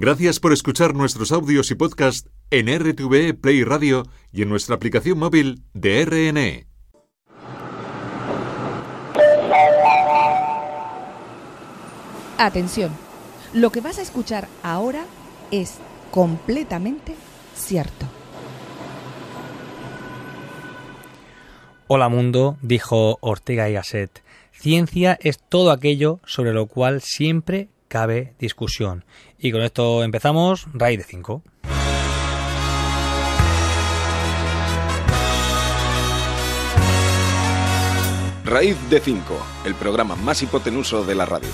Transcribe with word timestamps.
Gracias 0.00 0.38
por 0.38 0.52
escuchar 0.52 0.94
nuestros 0.94 1.32
audios 1.32 1.72
y 1.72 1.74
podcast 1.74 2.28
en 2.52 2.68
RTVE 2.68 3.34
Play 3.34 3.64
Radio 3.64 4.04
y 4.30 4.42
en 4.42 4.48
nuestra 4.48 4.76
aplicación 4.76 5.18
móvil 5.18 5.64
de 5.74 6.04
RNE. 6.04 6.68
Atención, 12.38 12.92
lo 13.52 13.72
que 13.72 13.80
vas 13.80 13.98
a 13.98 14.02
escuchar 14.02 14.46
ahora 14.62 15.04
es 15.50 15.78
completamente 16.12 17.16
cierto. 17.56 18.06
Hola 21.88 22.08
mundo, 22.08 22.56
dijo 22.62 23.18
Ortega 23.20 23.68
y 23.68 23.72
Gasset. 23.72 24.22
Ciencia 24.52 25.18
es 25.20 25.40
todo 25.40 25.72
aquello 25.72 26.20
sobre 26.24 26.52
lo 26.52 26.66
cual 26.66 27.02
siempre 27.02 27.68
cabe 27.88 28.34
discusión. 28.38 29.04
Y 29.38 29.50
con 29.50 29.62
esto 29.62 30.04
empezamos, 30.04 30.66
raíz 30.72 30.98
de 30.98 31.04
5. 31.04 31.42
Raíz 38.44 38.76
de 38.88 39.00
5, 39.00 39.20
el 39.66 39.74
programa 39.74 40.16
más 40.16 40.42
hipotenuso 40.42 41.04
de 41.04 41.14
la 41.14 41.26
radio. 41.26 41.50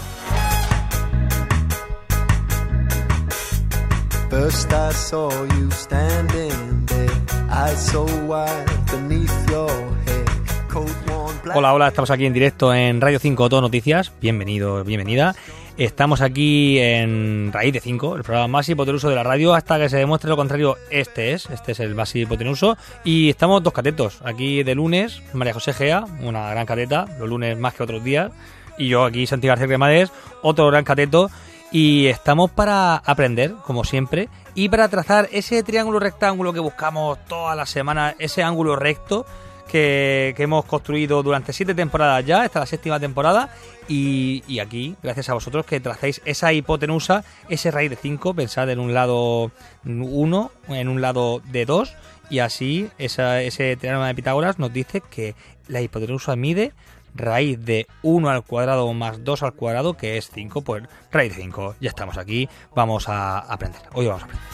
First 4.31 4.73
I 4.73 4.93
saw 4.93 5.31
you 5.59 5.71
standing 5.71 6.87
there, 6.87 7.77
so 7.77 8.05
wide 8.27 8.65
beneath 8.91 9.33
your 9.51 9.71
head. 10.07 10.27
Coat 10.69 10.91
worn 11.09 11.37
black. 11.43 11.57
Hola, 11.57 11.73
hola, 11.73 11.89
estamos 11.89 12.11
aquí 12.11 12.27
en 12.27 12.33
directo 12.33 12.73
en 12.73 13.01
Radio 13.01 13.19
5 13.19 13.49
Todo 13.49 13.61
Noticias. 13.61 14.13
Bienvenido, 14.21 14.83
bienvenida. 14.85 15.35
Estamos 15.77 16.21
aquí 16.21 16.79
en 16.79 17.51
Raíz 17.53 17.73
de 17.73 17.81
5, 17.81 18.15
el 18.15 18.23
programa 18.23 18.47
más 18.47 18.69
hipotenuso 18.69 19.09
de 19.09 19.17
la 19.17 19.25
radio, 19.25 19.55
hasta 19.55 19.77
que 19.77 19.89
se 19.89 19.97
demuestre 19.97 20.31
lo 20.31 20.37
contrario. 20.37 20.77
Este 20.89 21.33
es, 21.33 21.51
este 21.51 21.73
es 21.73 21.81
el 21.81 21.97
más 21.97 22.15
hipotenuso. 22.15 22.77
Y 23.03 23.29
estamos 23.29 23.61
dos 23.61 23.73
catetos. 23.73 24.21
Aquí 24.25 24.63
de 24.63 24.77
lunes, 24.77 25.21
María 25.33 25.53
José 25.53 25.73
Gea, 25.73 26.05
una 26.21 26.49
gran 26.51 26.65
cateta, 26.65 27.07
los 27.19 27.29
lunes 27.29 27.59
más 27.59 27.75
que 27.75 27.83
otros 27.83 28.05
días. 28.05 28.31
Y 28.79 28.87
yo 28.87 29.03
aquí, 29.05 29.27
Santi 29.27 29.49
García 29.49 29.67
Cremades, 29.67 30.13
otro 30.43 30.69
gran 30.69 30.85
cateto. 30.85 31.29
Y 31.73 32.07
estamos 32.07 32.53
para 32.53 32.95
aprender, 32.99 33.55
como 33.67 33.83
siempre, 33.83 34.29
y 34.55 34.69
para 34.69 34.89
trazar 34.89 35.29
ese 35.33 35.61
triángulo 35.65 35.99
rectángulo 35.99 36.53
que 36.53 36.61
buscamos 36.61 37.19
todas 37.27 37.57
las 37.57 37.69
semanas, 37.69 38.15
ese 38.21 38.45
ángulo 38.45 38.77
recto 38.77 39.27
que, 39.67 40.35
que 40.37 40.45
hemos 40.45 40.67
construido 40.67 41.21
durante 41.25 41.53
siete 41.53 41.75
temporadas 41.75 42.25
ya, 42.25 42.45
esta 42.45 42.61
es 42.61 42.63
la 42.63 42.67
séptima 42.67 43.01
temporada, 43.01 43.49
y, 43.89 44.45
y 44.47 44.61
aquí, 44.61 44.97
gracias 45.03 45.29
a 45.29 45.35
vosotros, 45.35 45.67
que 45.67 45.81
tracéis 45.81 46.23
esa 46.25 46.53
hipotenusa, 46.53 47.25
ese 47.49 47.71
raíz 47.71 47.91
de 47.91 47.97
5, 47.97 48.35
pensad 48.35 48.71
en 48.71 48.79
un 48.79 48.95
lado 48.95 49.51
1, 49.85 50.53
en 50.69 50.89
un 50.89 51.01
lado 51.01 51.43
de 51.51 51.65
2, 51.65 51.95
y 52.31 52.39
así 52.39 52.89
esa, 52.99 53.43
ese 53.43 53.77
teorema 53.77 54.07
de 54.07 54.15
Pitágoras 54.15 54.59
nos 54.59 54.73
dice 54.73 55.01
que 55.01 55.35
la 55.69 55.81
hipotenusa 55.81 56.37
mide 56.37 56.73
raíz 57.15 57.65
de 57.65 57.87
1 58.03 58.29
al 58.29 58.43
cuadrado 58.43 58.93
más 58.93 59.25
2 59.25 59.43
al 59.43 59.53
cuadrado, 59.53 59.97
que 59.97 60.19
es 60.19 60.31
5, 60.31 60.63
pues 60.63 60.85
raíz 61.13 61.37
de 61.37 61.43
5. 61.43 61.77
Ya 61.81 61.89
estamos 61.89 62.19
aquí, 62.19 62.49
vamos 62.75 63.09
a 63.09 63.39
aprender. 63.39 63.81
Hoy 63.93 64.07
vamos 64.07 64.23
a 64.23 64.27
aprender. 64.27 64.45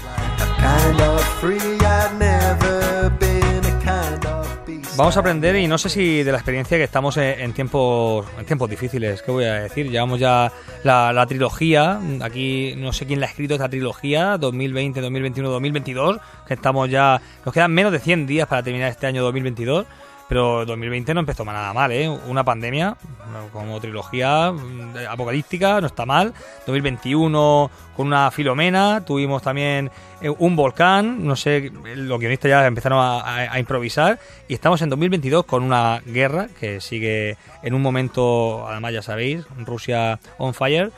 Vamos 5.00 5.16
a 5.16 5.21
aprender 5.21 5.56
y 5.56 5.66
no 5.66 5.78
sé 5.78 5.88
si 5.88 6.22
de 6.22 6.31
la 6.31 6.37
experiencia 6.37 6.77
que 6.77 6.84
estamos 6.84 7.16
en, 7.16 7.41
en 7.41 7.55
tiempos 7.55 8.27
en 8.38 8.44
tiempos 8.44 8.69
difíciles, 8.69 9.22
¿qué 9.22 9.31
voy 9.31 9.44
a 9.44 9.55
decir? 9.55 9.91
Llevamos 9.91 10.21
ya 10.21 10.53
la, 10.84 11.11
la 11.15 11.25
trilogía, 11.25 11.99
aquí 12.21 12.75
no 12.77 12.93
sé 12.93 13.06
quién 13.06 13.19
la 13.19 13.25
ha 13.25 13.31
escrito 13.31 13.55
esta 13.55 13.71
trilogía, 13.71 14.37
2020, 14.37 15.00
2021, 15.00 15.49
2022, 15.49 16.19
que 16.47 16.53
estamos 16.53 16.91
ya, 16.91 17.19
nos 17.47 17.55
quedan 17.55 17.72
menos 17.72 17.93
de 17.93 17.99
100 17.99 18.27
días 18.27 18.47
para 18.47 18.62
terminar 18.62 18.91
este 18.91 19.06
año 19.06 19.22
2022. 19.22 19.87
Pero 20.30 20.64
2020 20.64 21.12
no 21.12 21.20
empezó 21.20 21.44
nada 21.44 21.74
mal, 21.74 21.91
¿eh? 21.91 22.08
Una 22.08 22.44
pandemia 22.44 22.96
como 23.52 23.80
trilogía 23.80 24.52
mm, 24.52 24.94
apocalíptica, 25.10 25.80
no 25.80 25.88
está 25.88 26.06
mal. 26.06 26.32
2021 26.66 27.70
con 27.96 28.06
una 28.06 28.30
filomena, 28.30 29.04
tuvimos 29.04 29.42
también 29.42 29.91
eh, 30.22 30.30
un 30.30 30.54
volcán, 30.56 31.26
no 31.26 31.34
sé, 31.34 31.72
los 31.96 32.18
guionistas 32.20 32.48
ya 32.48 32.64
empezaron 32.66 32.98
a, 33.00 33.20
a- 33.20 33.52
a 33.54 33.58
improvisar. 33.58 34.18
Y 34.48 34.54
estamos 34.54 34.80
en 34.82 34.88
2022 34.91 35.44
con 35.44 35.64
una 35.64 36.00
guerra 36.06 36.47
que 36.58 36.80
sigue 36.80 37.36
en 37.62 37.74
un 37.74 37.82
momento, 37.82 38.66
además 38.68 38.92
ya 38.94 39.02
sabéis, 39.02 39.44
Rusia 39.66 40.18
on 40.38 40.54
fire. 40.54 40.92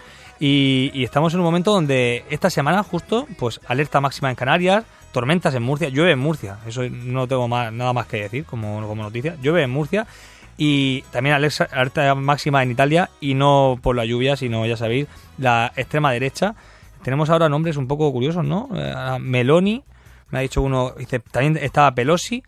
Y, 0.45 1.05
estamos 1.05 1.33
en 1.35 1.39
un 1.39 1.47
momento 1.47 1.71
donde 1.71 2.25
esta 2.29 2.51
semana 2.51 2.83
justo, 2.83 3.29
pues 3.39 3.61
alerta 3.69 4.01
máxima 4.01 4.29
en 4.29 4.35
Canarias, 4.35 4.85
tormentas 5.13 5.55
en 5.55 5.63
Murcia, 5.63 5.89
llueve 5.89 6.11
en 6.11 6.19
Murcia, 6.19 6.59
eso 6.67 6.83
no 6.91 7.29
tengo 7.29 7.47
más, 7.47 7.73
nada 7.73 7.93
más 7.93 8.09
que 8.09 8.23
decir 8.23 8.45
como, 8.45 8.85
como 8.89 9.05
noticia, 9.05 9.37
llueve 9.41 9.63
en 9.63 9.71
Murcia 9.71 10.05
y 10.59 11.03
también 11.13 11.37
alerta, 11.37 12.17
máxima 12.17 12.61
en 12.65 12.73
Italia 12.73 13.09
y 13.21 13.35
no 13.35 13.79
por 13.81 13.95
la 13.95 14.05
lluvia, 14.05 14.35
sino 14.35 14.67
ya 14.67 14.77
sabéis, 14.77 15.07
la 15.39 15.73
extrema 15.77 16.11
derecha. 16.11 16.57
Tenemos 17.05 17.31
ahora 17.31 17.49
nombres 17.49 17.77
un 17.77 17.87
poco 17.87 18.11
curiosos, 18.11 18.45
¿no? 18.45 18.69
Eh, 18.75 19.19
Meloni, 19.21 19.85
me 20.31 20.41
ha 20.41 20.43
dicho 20.43 20.61
uno, 20.61 20.93
dice, 20.99 21.21
también 21.21 21.57
estaba 21.57 21.95
Pelosi, 21.95 22.43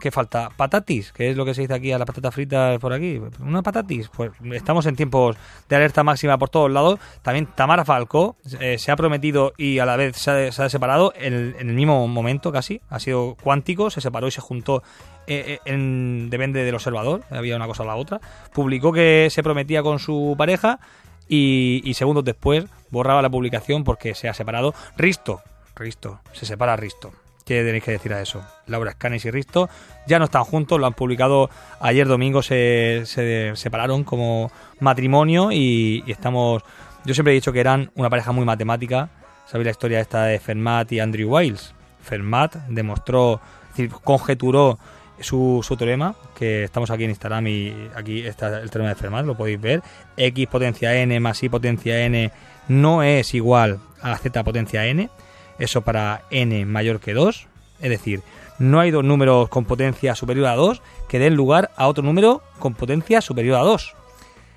¿Qué 0.00 0.10
falta? 0.10 0.50
Patatis, 0.54 1.12
que 1.12 1.30
es 1.30 1.36
lo 1.36 1.46
que 1.46 1.54
se 1.54 1.62
dice 1.62 1.72
aquí 1.72 1.92
a 1.92 1.98
las 1.98 2.06
patatas 2.06 2.34
fritas 2.34 2.78
por 2.78 2.92
aquí. 2.92 3.20
¿Una 3.40 3.62
patatis? 3.62 4.10
Pues 4.10 4.30
estamos 4.52 4.84
en 4.84 4.96
tiempos 4.96 5.36
de 5.68 5.76
alerta 5.76 6.04
máxima 6.04 6.36
por 6.36 6.50
todos 6.50 6.70
lados. 6.70 7.00
También 7.22 7.46
Tamara 7.46 7.84
Falcó 7.84 8.36
eh, 8.60 8.76
se 8.78 8.92
ha 8.92 8.96
prometido 8.96 9.54
y 9.56 9.78
a 9.78 9.86
la 9.86 9.96
vez 9.96 10.16
se 10.16 10.30
ha, 10.30 10.52
se 10.52 10.62
ha 10.62 10.68
separado 10.68 11.14
en, 11.16 11.56
en 11.58 11.70
el 11.70 11.74
mismo 11.74 12.06
momento 12.06 12.52
casi. 12.52 12.82
Ha 12.90 13.00
sido 13.00 13.36
cuántico, 13.42 13.88
se 13.88 14.02
separó 14.02 14.28
y 14.28 14.30
se 14.30 14.42
juntó 14.42 14.82
eh, 15.26 15.44
eh, 15.46 15.58
en, 15.64 16.28
depende 16.28 16.64
del 16.64 16.74
observador, 16.74 17.22
había 17.30 17.56
una 17.56 17.66
cosa 17.66 17.84
o 17.84 17.86
la 17.86 17.96
otra. 17.96 18.20
Publicó 18.52 18.92
que 18.92 19.28
se 19.30 19.42
prometía 19.42 19.82
con 19.82 19.98
su 19.98 20.34
pareja 20.36 20.80
y, 21.28 21.80
y 21.84 21.94
segundos 21.94 22.24
después 22.24 22.66
borraba 22.90 23.22
la 23.22 23.30
publicación 23.30 23.84
porque 23.84 24.14
se 24.14 24.28
ha 24.28 24.34
separado. 24.34 24.74
Risto, 24.96 25.40
Risto, 25.74 26.20
se 26.32 26.44
separa 26.44 26.76
Risto. 26.76 27.12
¿Qué 27.44 27.64
tenéis 27.64 27.84
que 27.84 27.92
decir 27.92 28.12
a 28.12 28.20
eso? 28.22 28.44
Laura 28.66 28.92
Scanes 28.92 29.24
y 29.24 29.30
Risto 29.30 29.68
ya 30.06 30.18
no 30.18 30.26
están 30.26 30.44
juntos, 30.44 30.78
lo 30.78 30.86
han 30.86 30.94
publicado 30.94 31.50
ayer 31.80 32.06
domingo, 32.06 32.42
se, 32.42 33.02
se 33.04 33.52
separaron 33.54 34.04
como 34.04 34.50
matrimonio 34.80 35.52
y, 35.52 36.04
y 36.06 36.12
estamos... 36.12 36.62
Yo 37.04 37.14
siempre 37.14 37.32
he 37.32 37.34
dicho 37.34 37.52
que 37.52 37.60
eran 37.60 37.90
una 37.96 38.08
pareja 38.08 38.30
muy 38.32 38.44
matemática. 38.44 39.10
¿Sabéis 39.46 39.64
la 39.66 39.70
historia 39.72 40.00
esta 40.00 40.24
de 40.24 40.38
Fermat 40.38 40.90
y 40.92 41.00
Andrew 41.00 41.34
Wiles? 41.34 41.74
Fermat 42.00 42.54
demostró, 42.68 43.40
es 43.70 43.76
decir, 43.76 43.90
conjeturó 44.02 44.78
su, 45.20 45.60
su 45.62 45.76
teorema, 45.76 46.14
que 46.36 46.64
estamos 46.64 46.90
aquí 46.90 47.04
en 47.04 47.10
Instagram 47.10 47.46
y 47.48 47.90
aquí 47.96 48.20
está 48.24 48.60
el 48.60 48.70
teorema 48.70 48.90
de 48.90 48.94
Fermat, 48.94 49.26
lo 49.26 49.36
podéis 49.36 49.60
ver. 49.60 49.82
X 50.16 50.46
potencia 50.46 50.94
n 50.94 51.18
más 51.20 51.42
y 51.42 51.48
potencia 51.48 52.04
n 52.04 52.30
no 52.68 53.02
es 53.02 53.34
igual 53.34 53.80
a 54.00 54.16
z 54.16 54.44
potencia 54.44 54.86
n. 54.86 55.10
Eso 55.58 55.82
para 55.82 56.22
n 56.30 56.64
mayor 56.66 57.00
que 57.00 57.14
2. 57.14 57.46
Es 57.80 57.90
decir, 57.90 58.22
no 58.58 58.80
hay 58.80 58.90
dos 58.90 59.04
números 59.04 59.48
con 59.48 59.64
potencia 59.64 60.14
superior 60.14 60.46
a 60.46 60.54
2 60.54 60.82
que 61.08 61.18
den 61.18 61.34
lugar 61.34 61.70
a 61.76 61.88
otro 61.88 62.04
número 62.04 62.42
con 62.58 62.74
potencia 62.74 63.20
superior 63.20 63.56
a 63.56 63.62
2. 63.62 63.94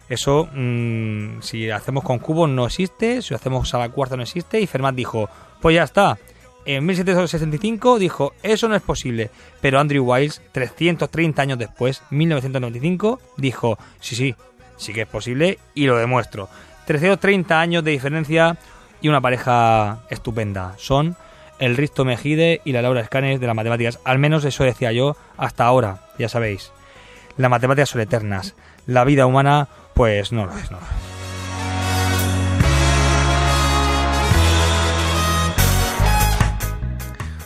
Eso, 0.09 0.47
mmm, 0.53 1.41
si 1.41 1.69
hacemos 1.71 2.03
con 2.03 2.19
cubos 2.19 2.49
no 2.49 2.67
existe, 2.67 3.21
si 3.21 3.31
lo 3.31 3.37
hacemos 3.37 3.73
a 3.73 3.79
la 3.79 3.89
cuarta 3.89 4.15
no 4.15 4.23
existe. 4.23 4.61
Y 4.61 4.67
Fermat 4.67 4.95
dijo, 4.95 5.29
pues 5.61 5.75
ya 5.75 5.83
está. 5.83 6.17
En 6.65 6.85
1765 6.85 7.99
dijo, 7.99 8.33
eso 8.43 8.67
no 8.67 8.75
es 8.75 8.81
posible. 8.81 9.29
Pero 9.61 9.79
Andrew 9.79 10.03
Wiles, 10.03 10.41
330 10.51 11.41
años 11.41 11.59
después, 11.59 12.01
1995, 12.09 13.19
dijo, 13.37 13.77
sí, 13.99 14.15
sí, 14.15 14.35
sí 14.77 14.93
que 14.93 15.01
es 15.01 15.07
posible 15.07 15.59
y 15.73 15.85
lo 15.85 15.97
demuestro. 15.97 16.49
330 16.85 17.59
años 17.59 17.83
de 17.83 17.91
diferencia 17.91 18.57
y 19.01 19.09
una 19.09 19.21
pareja 19.21 19.99
estupenda. 20.09 20.73
Son 20.77 21.15
el 21.59 21.77
Risto 21.77 22.05
Mejide 22.05 22.61
y 22.65 22.71
la 22.71 22.81
Laura 22.81 23.01
Escanes 23.01 23.39
de 23.39 23.47
las 23.47 23.55
matemáticas. 23.55 23.99
Al 24.03 24.19
menos 24.19 24.43
eso 24.45 24.63
decía 24.63 24.91
yo 24.91 25.15
hasta 25.37 25.65
ahora, 25.65 25.99
ya 26.17 26.29
sabéis. 26.29 26.71
Las 27.37 27.51
matemáticas 27.51 27.89
son 27.89 28.01
eternas. 28.01 28.55
La 28.85 29.03
vida 29.03 29.25
humana, 29.25 29.67
pues 29.93 30.31
no 30.31 30.45
lo 30.45 30.57
es, 30.57 30.71
no 30.71 30.79
lo 30.79 30.85
es. 30.85 30.95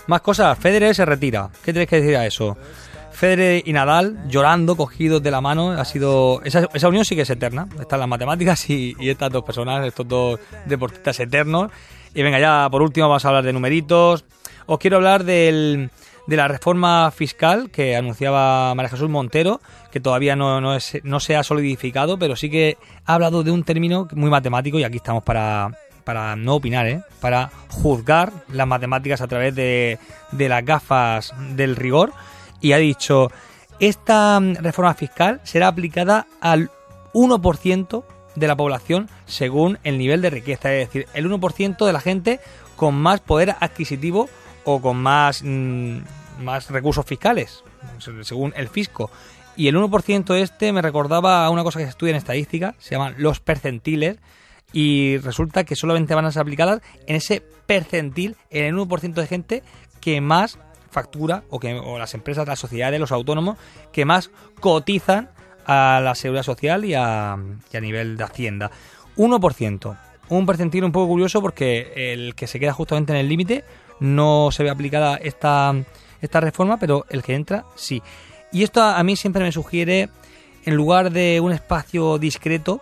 Más 0.07 0.21
cosas, 0.21 0.57
Federer 0.57 0.95
se 0.95 1.05
retira. 1.05 1.49
¿Qué 1.63 1.71
tenéis 1.71 1.89
que 1.89 2.01
decir 2.01 2.17
a 2.17 2.25
eso? 2.25 2.57
Federer 3.19 3.63
y 3.65 3.73
Nadal 3.73 4.17
llorando, 4.29 4.77
cogidos 4.77 5.21
de 5.21 5.29
la 5.29 5.41
mano, 5.41 5.71
ha 5.71 5.83
sido 5.83 6.41
esa, 6.45 6.69
esa 6.73 6.87
unión 6.87 7.03
sí 7.03 7.17
que 7.17 7.23
es 7.23 7.29
eterna. 7.29 7.67
Están 7.79 7.99
las 7.99 8.07
matemáticas 8.07 8.69
y, 8.69 8.95
estas 8.99 9.29
dos 9.29 9.43
personas, 9.43 9.85
estos 9.85 10.07
dos 10.07 10.39
deportistas 10.65 11.19
eternos. 11.19 11.69
Y 12.15 12.23
venga, 12.23 12.39
ya 12.39 12.69
por 12.71 12.81
último 12.81 13.09
vamos 13.09 13.25
a 13.25 13.27
hablar 13.27 13.43
de 13.43 13.51
numeritos. 13.51 14.23
Os 14.67 14.79
quiero 14.79 14.95
hablar 14.95 15.25
del, 15.25 15.89
de 16.27 16.35
la 16.37 16.47
reforma 16.47 17.11
fiscal 17.11 17.69
que 17.71 17.97
anunciaba 17.97 18.73
María 18.73 18.89
Jesús 18.89 19.09
Montero, 19.09 19.59
que 19.91 19.99
todavía 19.99 20.37
no, 20.37 20.61
no, 20.61 20.73
es- 20.75 20.99
no 21.03 21.19
se 21.19 21.35
ha 21.35 21.43
solidificado, 21.43 22.17
pero 22.17 22.37
sí 22.37 22.49
que 22.49 22.77
ha 23.05 23.15
hablado 23.15 23.43
de 23.43 23.51
un 23.51 23.63
término 23.65 24.07
muy 24.13 24.29
matemático 24.29 24.79
y 24.79 24.85
aquí 24.85 24.95
estamos 24.97 25.23
para, 25.23 25.77
para 26.05 26.37
no 26.37 26.55
opinar, 26.55 26.87
¿eh? 26.87 27.01
para 27.19 27.49
juzgar 27.67 28.31
las 28.47 28.65
matemáticas 28.65 29.19
a 29.19 29.27
través 29.27 29.53
de, 29.55 29.99
de 30.31 30.47
las 30.49 30.63
gafas 30.63 31.33
del 31.55 31.75
rigor 31.75 32.13
y 32.61 32.71
ha 32.73 32.77
dicho, 32.77 33.31
esta 33.79 34.39
mm, 34.39 34.55
reforma 34.55 34.93
fiscal 34.93 35.39
será 35.43 35.67
aplicada 35.67 36.27
al 36.41 36.69
1% 37.13 38.03
de 38.35 38.47
la 38.47 38.55
población 38.55 39.09
según 39.25 39.79
el 39.83 39.97
nivel 39.97 40.21
de 40.21 40.29
riqueza, 40.29 40.73
es 40.73 40.87
decir, 40.87 41.07
el 41.13 41.29
1% 41.29 41.85
de 41.85 41.93
la 41.93 42.01
gente 42.01 42.39
con 42.75 42.95
más 42.95 43.19
poder 43.19 43.55
adquisitivo 43.59 44.29
o 44.63 44.81
con 44.81 44.97
más, 44.97 45.41
mm, 45.43 45.97
más 46.41 46.69
recursos 46.69 47.05
fiscales, 47.05 47.63
se- 47.99 48.23
según 48.23 48.53
el 48.55 48.67
fisco. 48.69 49.09
Y 49.55 49.67
el 49.67 49.75
1% 49.75 50.35
este 50.35 50.71
me 50.71 50.81
recordaba 50.81 51.45
a 51.45 51.49
una 51.49 51.63
cosa 51.63 51.79
que 51.79 51.85
se 51.85 51.89
estudia 51.89 52.11
en 52.11 52.17
estadística, 52.17 52.75
se 52.79 52.91
llaman 52.91 53.15
los 53.17 53.39
percentiles, 53.41 54.17
y 54.71 55.17
resulta 55.17 55.63
que 55.63 55.75
solamente 55.75 56.13
van 56.15 56.25
a 56.25 56.31
ser 56.31 56.43
aplicadas 56.43 56.81
en 57.07 57.15
ese 57.15 57.41
percentil, 57.65 58.35
en 58.51 58.65
el 58.65 58.75
1% 58.75 59.19
de 59.21 59.27
gente 59.27 59.63
que 59.99 60.21
más 60.21 60.59
factura, 60.89 61.43
o, 61.49 61.59
que, 61.59 61.73
o 61.73 61.97
las 61.97 62.13
empresas, 62.13 62.47
las 62.47 62.59
sociedades, 62.59 62.99
los 62.99 63.11
autónomos, 63.11 63.57
que 63.91 64.05
más 64.05 64.31
cotizan 64.59 65.29
a 65.65 66.01
la 66.03 66.15
seguridad 66.15 66.43
social 66.43 66.85
y 66.85 66.93
a, 66.95 67.37
y 67.71 67.77
a 67.77 67.81
nivel 67.81 68.17
de 68.17 68.23
hacienda. 68.23 68.71
1%. 69.17 69.97
Un 70.29 70.45
percentil 70.45 70.83
un 70.83 70.91
poco 70.91 71.07
curioso 71.07 71.41
porque 71.41 72.13
el 72.13 72.35
que 72.35 72.47
se 72.47 72.59
queda 72.59 72.73
justamente 72.73 73.13
en 73.13 73.19
el 73.19 73.27
límite 73.27 73.63
no 73.99 74.49
se 74.51 74.63
ve 74.63 74.69
aplicada 74.69 75.17
esta, 75.17 75.73
esta 76.21 76.39
reforma, 76.39 76.77
pero 76.77 77.05
el 77.09 77.23
que 77.23 77.35
entra 77.35 77.65
sí. 77.75 78.01
Y 78.51 78.63
esto 78.63 78.81
a 78.81 78.97
a 78.97 79.03
mí 79.03 79.15
siempre 79.15 79.43
me 79.43 79.51
sugiere, 79.51 80.09
en 80.65 80.75
lugar 80.75 81.11
de 81.11 81.39
un 81.39 81.51
espacio 81.51 82.17
discreto, 82.17 82.81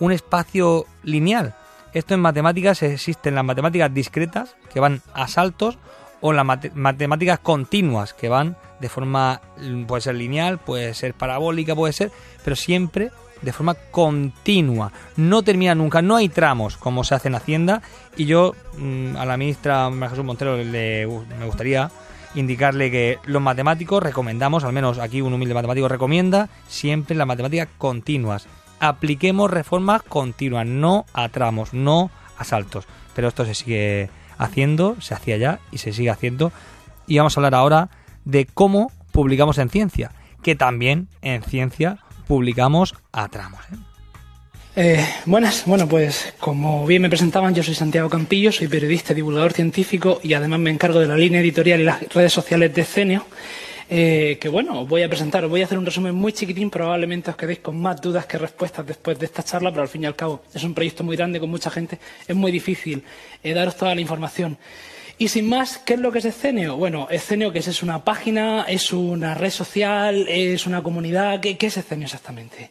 un 0.00 0.12
espacio 0.12 0.86
lineal. 1.02 1.54
Esto 1.94 2.14
en 2.14 2.20
matemáticas 2.20 2.82
existen 2.82 3.34
las 3.34 3.44
matemáticas 3.44 3.92
discretas, 3.92 4.56
que 4.72 4.80
van 4.80 5.02
a 5.14 5.26
saltos, 5.26 5.78
o 6.20 6.32
las 6.32 6.44
mate- 6.44 6.72
matemáticas 6.74 7.38
continuas, 7.38 8.12
que 8.14 8.28
van 8.28 8.56
de 8.80 8.88
forma, 8.88 9.40
mm, 9.60 9.84
puede 9.84 10.02
ser 10.02 10.14
lineal, 10.14 10.58
puede 10.58 10.94
ser 10.94 11.14
parabólica, 11.14 11.74
puede 11.74 11.92
ser, 11.92 12.10
pero 12.44 12.56
siempre 12.56 13.10
de 13.42 13.52
forma 13.52 13.74
continua. 13.92 14.92
No 15.16 15.42
termina 15.42 15.74
nunca, 15.74 16.02
no 16.02 16.16
hay 16.16 16.28
tramos 16.28 16.76
como 16.76 17.04
se 17.04 17.14
hace 17.14 17.28
en 17.28 17.36
Hacienda. 17.36 17.82
Y 18.16 18.24
yo 18.26 18.54
mm, 18.76 19.16
a 19.16 19.24
la 19.26 19.36
ministra 19.36 19.90
Jesús 20.10 20.24
Montero 20.24 20.56
le, 20.56 21.06
me 21.38 21.46
gustaría 21.46 21.90
indicarle 22.34 22.90
que 22.90 23.18
los 23.24 23.40
matemáticos 23.40 24.02
recomendamos, 24.02 24.64
al 24.64 24.72
menos 24.72 24.98
aquí 24.98 25.20
un 25.22 25.32
humilde 25.32 25.54
matemático 25.54 25.88
recomienda, 25.88 26.48
siempre 26.66 27.16
las 27.16 27.26
matemáticas 27.26 27.68
continuas. 27.78 28.46
Apliquemos 28.80 29.50
reformas 29.50 30.02
continuas, 30.02 30.66
no 30.66 31.04
a 31.12 31.28
tramos, 31.28 31.72
no 31.72 32.10
a 32.36 32.44
saltos. 32.44 32.86
Pero 33.14 33.28
esto 33.28 33.44
se 33.44 33.54
sigue 33.54 34.10
haciendo, 34.38 34.96
se 35.00 35.14
hacía 35.14 35.36
ya 35.36 35.60
y 35.70 35.78
se 35.78 35.92
sigue 35.92 36.10
haciendo. 36.10 36.52
Y 37.06 37.18
vamos 37.18 37.36
a 37.36 37.40
hablar 37.40 37.54
ahora 37.54 37.90
de 38.24 38.46
cómo 38.46 38.92
publicamos 39.12 39.58
en 39.58 39.68
ciencia, 39.68 40.12
que 40.42 40.54
también 40.54 41.08
en 41.22 41.42
ciencia 41.42 41.98
publicamos 42.26 42.94
a 43.12 43.28
tramos. 43.28 43.60
¿eh? 43.72 43.76
Eh, 44.80 45.04
buenas, 45.26 45.64
bueno 45.66 45.88
pues 45.88 46.34
como 46.38 46.86
bien 46.86 47.02
me 47.02 47.08
presentaban, 47.08 47.52
yo 47.52 47.64
soy 47.64 47.74
Santiago 47.74 48.08
Campillo, 48.08 48.52
soy 48.52 48.68
periodista, 48.68 49.12
divulgador 49.12 49.52
científico 49.52 50.20
y 50.22 50.34
además 50.34 50.60
me 50.60 50.70
encargo 50.70 51.00
de 51.00 51.08
la 51.08 51.16
línea 51.16 51.40
editorial 51.40 51.80
y 51.80 51.84
las 51.84 52.00
redes 52.14 52.32
sociales 52.32 52.72
de 52.74 52.84
Cenio. 52.84 53.26
Eh, 53.90 54.36
que 54.38 54.50
bueno, 54.50 54.82
os 54.82 54.88
voy 54.88 55.02
a 55.02 55.08
presentar, 55.08 55.44
os 55.44 55.50
voy 55.50 55.62
a 55.62 55.64
hacer 55.64 55.78
un 55.78 55.86
resumen 55.86 56.14
muy 56.14 56.32
chiquitín, 56.34 56.68
probablemente 56.68 57.30
os 57.30 57.36
quedéis 57.36 57.60
con 57.60 57.80
más 57.80 57.98
dudas 58.00 58.26
que 58.26 58.36
respuestas 58.36 58.86
después 58.86 59.18
de 59.18 59.24
esta 59.24 59.42
charla, 59.42 59.70
pero 59.70 59.80
al 59.82 59.88
fin 59.88 60.02
y 60.02 60.06
al 60.06 60.14
cabo 60.14 60.42
es 60.52 60.62
un 60.62 60.74
proyecto 60.74 61.04
muy 61.04 61.16
grande 61.16 61.40
con 61.40 61.48
mucha 61.48 61.70
gente, 61.70 61.98
es 62.26 62.36
muy 62.36 62.52
difícil 62.52 63.02
eh, 63.42 63.54
daros 63.54 63.76
toda 63.76 63.94
la 63.94 64.02
información. 64.02 64.58
Y 65.16 65.28
sin 65.28 65.48
más, 65.48 65.78
¿qué 65.78 65.94
es 65.94 66.00
lo 66.00 66.12
que 66.12 66.18
es 66.18 66.26
Escenio? 66.26 66.76
Bueno, 66.76 67.08
Escenio, 67.10 67.50
que 67.50 67.58
es? 67.60 67.66
¿Es 67.66 67.82
una 67.82 68.04
página? 68.04 68.66
¿Es 68.68 68.92
una 68.92 69.34
red 69.34 69.50
social? 69.50 70.28
¿Es 70.28 70.66
una 70.66 70.82
comunidad? 70.82 71.40
¿Qué, 71.40 71.56
qué 71.56 71.66
es 71.66 71.76
Escenio 71.76 72.04
exactamente? 72.04 72.70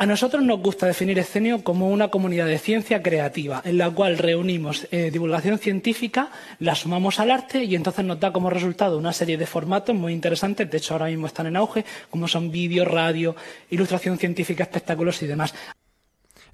A 0.00 0.06
nosotros 0.06 0.44
nos 0.44 0.60
gusta 0.60 0.86
definir 0.86 1.18
Escenio 1.18 1.64
como 1.64 1.88
una 1.88 2.06
comunidad 2.06 2.46
de 2.46 2.60
ciencia 2.60 3.02
creativa, 3.02 3.60
en 3.64 3.78
la 3.78 3.90
cual 3.90 4.16
reunimos 4.16 4.86
eh, 4.92 5.10
divulgación 5.10 5.58
científica, 5.58 6.30
la 6.60 6.76
sumamos 6.76 7.18
al 7.18 7.32
arte 7.32 7.64
y 7.64 7.74
entonces 7.74 8.04
nos 8.04 8.20
da 8.20 8.32
como 8.32 8.48
resultado 8.48 8.96
una 8.96 9.12
serie 9.12 9.36
de 9.36 9.44
formatos 9.44 9.96
muy 9.96 10.12
interesantes, 10.12 10.70
de 10.70 10.78
hecho 10.78 10.94
ahora 10.94 11.06
mismo 11.06 11.26
están 11.26 11.48
en 11.48 11.56
auge, 11.56 11.84
como 12.10 12.28
son 12.28 12.52
vídeo, 12.52 12.84
radio, 12.84 13.34
ilustración 13.70 14.18
científica, 14.18 14.62
espectáculos 14.62 15.20
y 15.22 15.26
demás. 15.26 15.52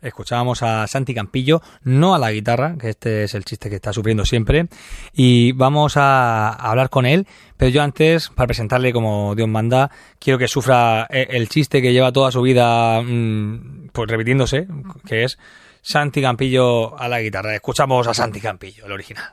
Escuchábamos 0.04 0.62
a 0.62 0.86
Santi 0.86 1.14
Campillo, 1.14 1.62
no 1.82 2.14
a 2.14 2.18
la 2.18 2.30
guitarra, 2.30 2.76
que 2.78 2.90
este 2.90 3.24
es 3.24 3.34
el 3.34 3.44
chiste 3.44 3.70
que 3.70 3.76
está 3.76 3.92
sufriendo 3.92 4.24
siempre, 4.24 4.68
y 5.12 5.52
vamos 5.52 5.96
a 5.96 6.50
hablar 6.50 6.90
con 6.90 7.06
él, 7.06 7.26
pero 7.56 7.70
yo 7.70 7.82
antes, 7.82 8.28
para 8.28 8.48
presentarle 8.48 8.92
como 8.92 9.34
Dios 9.34 9.48
manda, 9.48 9.90
quiero 10.18 10.38
que 10.38 10.48
sufra 10.48 11.06
eh, 11.10 11.28
el 11.30 11.48
chiste 11.48 11.80
que 11.80 11.92
lleva 11.92 12.12
toda 12.12 12.30
su 12.30 12.42
vida 12.42 13.00
mm, 13.02 13.88
pues 13.92 14.10
repitiéndose, 14.10 14.66
que 15.06 15.24
es 15.24 15.38
Santi 15.80 16.20
Campillo 16.20 16.98
a 16.98 17.08
la 17.08 17.20
guitarra. 17.20 17.54
Escuchamos 17.54 18.06
a 18.06 18.14
Santi 18.14 18.40
Campillo, 18.40 18.86
el 18.86 18.92
original. 18.92 19.32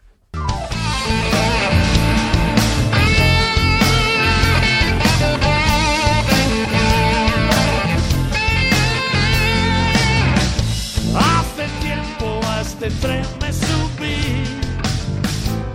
Tren 12.90 13.24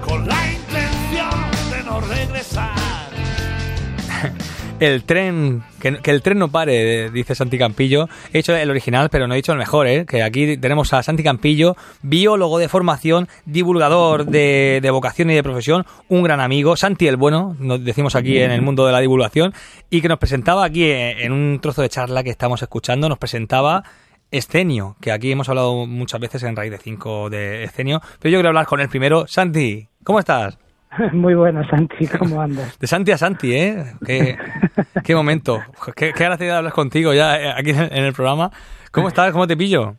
con 0.04 0.26
la 0.26 0.52
intención 0.52 1.30
de 1.70 1.82
no 1.84 2.00
regresar. 2.00 2.74
El 4.78 5.04
tren, 5.04 5.62
que, 5.80 5.98
el 6.04 6.20
tren 6.20 6.38
no 6.38 6.48
pare, 6.48 7.10
dice 7.10 7.34
Santi 7.34 7.56
Campillo. 7.56 8.10
He 8.30 8.38
dicho 8.38 8.54
el 8.54 8.68
original, 8.68 9.08
pero 9.08 9.26
no 9.26 9.32
he 9.32 9.38
dicho 9.38 9.52
el 9.52 9.58
mejor, 9.58 9.86
¿eh? 9.86 10.04
Que 10.04 10.22
aquí 10.22 10.58
tenemos 10.58 10.92
a 10.92 11.02
Santi 11.02 11.22
Campillo, 11.22 11.76
biólogo 12.02 12.58
de 12.58 12.68
formación, 12.68 13.26
divulgador 13.46 14.26
de, 14.26 14.80
de 14.82 14.90
vocación 14.90 15.30
y 15.30 15.34
de 15.34 15.42
profesión, 15.42 15.86
un 16.10 16.22
gran 16.24 16.40
amigo, 16.40 16.76
Santi 16.76 17.06
el 17.06 17.16
Bueno, 17.16 17.56
nos 17.58 17.82
decimos 17.82 18.16
aquí 18.16 18.36
en 18.36 18.50
el 18.50 18.60
mundo 18.60 18.84
de 18.84 18.92
la 18.92 19.00
divulgación, 19.00 19.54
y 19.88 20.02
que 20.02 20.08
nos 20.08 20.18
presentaba 20.18 20.66
aquí 20.66 20.84
en 20.90 21.32
un 21.32 21.58
trozo 21.62 21.80
de 21.80 21.88
charla 21.88 22.22
que 22.22 22.28
estamos 22.28 22.60
escuchando, 22.60 23.08
nos 23.08 23.16
presentaba 23.16 23.82
Escenio, 24.30 24.96
que 25.00 25.12
aquí 25.12 25.32
hemos 25.32 25.48
hablado 25.48 25.86
muchas 25.86 26.20
veces 26.20 26.42
en 26.42 26.56
Raíz 26.56 26.70
de 26.70 26.78
5 26.78 27.30
de 27.30 27.64
Escenio, 27.64 28.00
pero 28.20 28.32
yo 28.32 28.38
quiero 28.38 28.48
hablar 28.48 28.66
con 28.66 28.80
él 28.80 28.88
primero. 28.88 29.26
Santi, 29.26 29.88
¿cómo 30.04 30.18
estás? 30.18 30.58
Muy 31.12 31.34
buenas, 31.34 31.66
Santi, 31.68 32.06
¿cómo 32.06 32.40
andas? 32.40 32.78
De 32.78 32.86
Santi 32.86 33.12
a 33.12 33.18
Santi, 33.18 33.52
¿eh? 33.54 33.84
Qué, 34.04 34.36
qué 35.04 35.14
momento. 35.14 35.60
Qué, 35.94 36.12
qué 36.16 36.24
gracia 36.24 36.46
de 36.46 36.52
hablar 36.52 36.72
contigo 36.72 37.12
ya 37.12 37.40
eh, 37.40 37.52
aquí 37.56 37.70
en 37.70 38.04
el 38.04 38.12
programa. 38.12 38.50
¿Cómo 38.92 39.08
estás? 39.08 39.30
¿Cómo 39.32 39.46
te 39.46 39.56
pillo? 39.56 39.96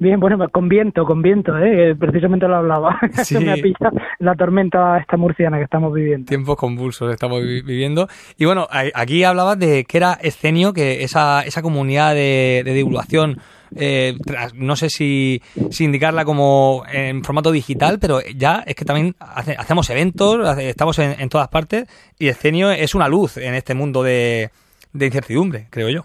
Bien, 0.00 0.20
bueno, 0.20 0.38
con 0.50 0.68
viento, 0.68 1.04
con 1.04 1.20
viento, 1.22 1.58
¿eh? 1.58 1.94
precisamente 1.98 2.46
lo 2.46 2.56
hablaba. 2.56 2.98
Sí. 3.24 3.36
Me 3.36 3.50
ha 3.52 3.56
pillado 3.56 3.90
la 4.20 4.34
tormenta 4.36 4.96
esta 4.98 5.16
murciana 5.16 5.58
que 5.58 5.64
estamos 5.64 5.92
viviendo. 5.92 6.26
Tiempos 6.28 6.56
convulsos 6.56 7.12
estamos 7.12 7.42
vi- 7.42 7.62
viviendo. 7.62 8.06
Y 8.36 8.44
bueno, 8.44 8.68
aquí 8.70 9.24
hablabas 9.24 9.58
de 9.58 9.84
que 9.84 9.96
era 9.98 10.12
Escenio, 10.22 10.72
que 10.72 11.02
esa, 11.02 11.42
esa 11.42 11.62
comunidad 11.62 12.14
de, 12.14 12.62
de 12.64 12.72
divulgación, 12.74 13.38
eh, 13.76 14.14
no 14.54 14.76
sé 14.76 14.88
si, 14.90 15.42
si 15.70 15.84
indicarla 15.84 16.24
como 16.24 16.84
en 16.92 17.22
formato 17.24 17.50
digital, 17.52 17.98
pero 18.00 18.20
ya 18.34 18.62
es 18.66 18.74
que 18.74 18.84
también 18.84 19.14
hace- 19.20 19.56
hacemos 19.58 19.88
eventos, 19.90 20.58
estamos 20.58 20.98
en, 20.98 21.20
en 21.20 21.28
todas 21.28 21.48
partes, 21.48 21.86
y 22.18 22.28
Escenio 22.28 22.70
es 22.70 22.94
una 22.94 23.08
luz 23.08 23.36
en 23.36 23.54
este 23.54 23.74
mundo 23.74 24.02
de, 24.02 24.50
de 24.92 25.06
incertidumbre, 25.06 25.66
creo 25.70 25.88
yo. 25.90 26.04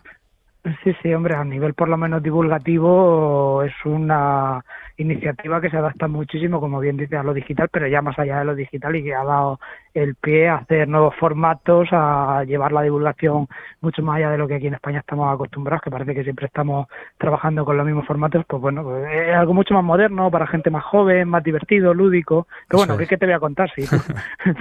Sí, 0.84 0.94
sí, 1.02 1.14
hombre, 1.14 1.36
a 1.36 1.44
nivel 1.44 1.74
por 1.74 1.90
lo 1.90 1.98
menos 1.98 2.24
divulgativo 2.24 3.64
es 3.64 3.74
una 3.86 4.64
iniciativa 4.98 5.60
que 5.60 5.70
se 5.70 5.76
adapta 5.78 6.08
muchísimo, 6.08 6.62
como 6.62 6.80
bien 6.80 6.96
dice, 6.96 7.18
a 7.18 7.24
lo 7.24 7.34
digital, 7.34 7.68
pero 7.70 7.88
ya 7.88 8.02
más 8.02 8.18
allá 8.18 8.40
de 8.40 8.46
lo 8.46 8.56
digital 8.56 8.96
y 8.96 9.04
que 9.04 9.14
ha 9.14 9.24
dado 9.26 9.60
el 9.94 10.16
pie 10.16 10.50
a 10.50 10.56
hacer 10.56 10.88
nuevos 10.88 11.14
formatos, 11.20 11.88
a 11.92 12.44
llevar 12.46 12.72
la 12.72 12.82
divulgación 12.82 13.48
mucho 13.82 14.02
más 14.02 14.18
allá 14.18 14.32
de 14.32 14.38
lo 14.38 14.48
que 14.48 14.56
aquí 14.56 14.68
en 14.68 14.74
España 14.74 15.00
estamos 15.00 15.32
acostumbrados, 15.34 15.84
que 15.84 15.92
parece 15.92 16.16
que 16.16 16.24
siempre 16.24 16.48
estamos 16.48 16.88
trabajando 17.18 17.64
con 17.64 17.78
los 17.78 17.86
mismos 17.86 18.06
formatos, 18.08 18.44
pues 18.48 18.62
bueno, 18.62 18.84
pues 18.84 19.06
es 19.12 19.36
algo 19.36 19.54
mucho 19.54 19.74
más 19.74 19.84
moderno, 19.84 20.32
para 20.32 20.48
gente 20.48 20.70
más 20.70 20.84
joven, 20.84 21.28
más 21.28 21.44
divertido, 21.44 21.94
lúdico. 21.94 22.48
Pero 22.68 22.86
bueno, 22.86 22.98
¿qué, 22.98 23.18
te 23.18 23.26
voy 23.26 23.36
a 23.36 23.40
contar? 23.40 23.72
Si 23.76 23.86
tú, 23.88 23.98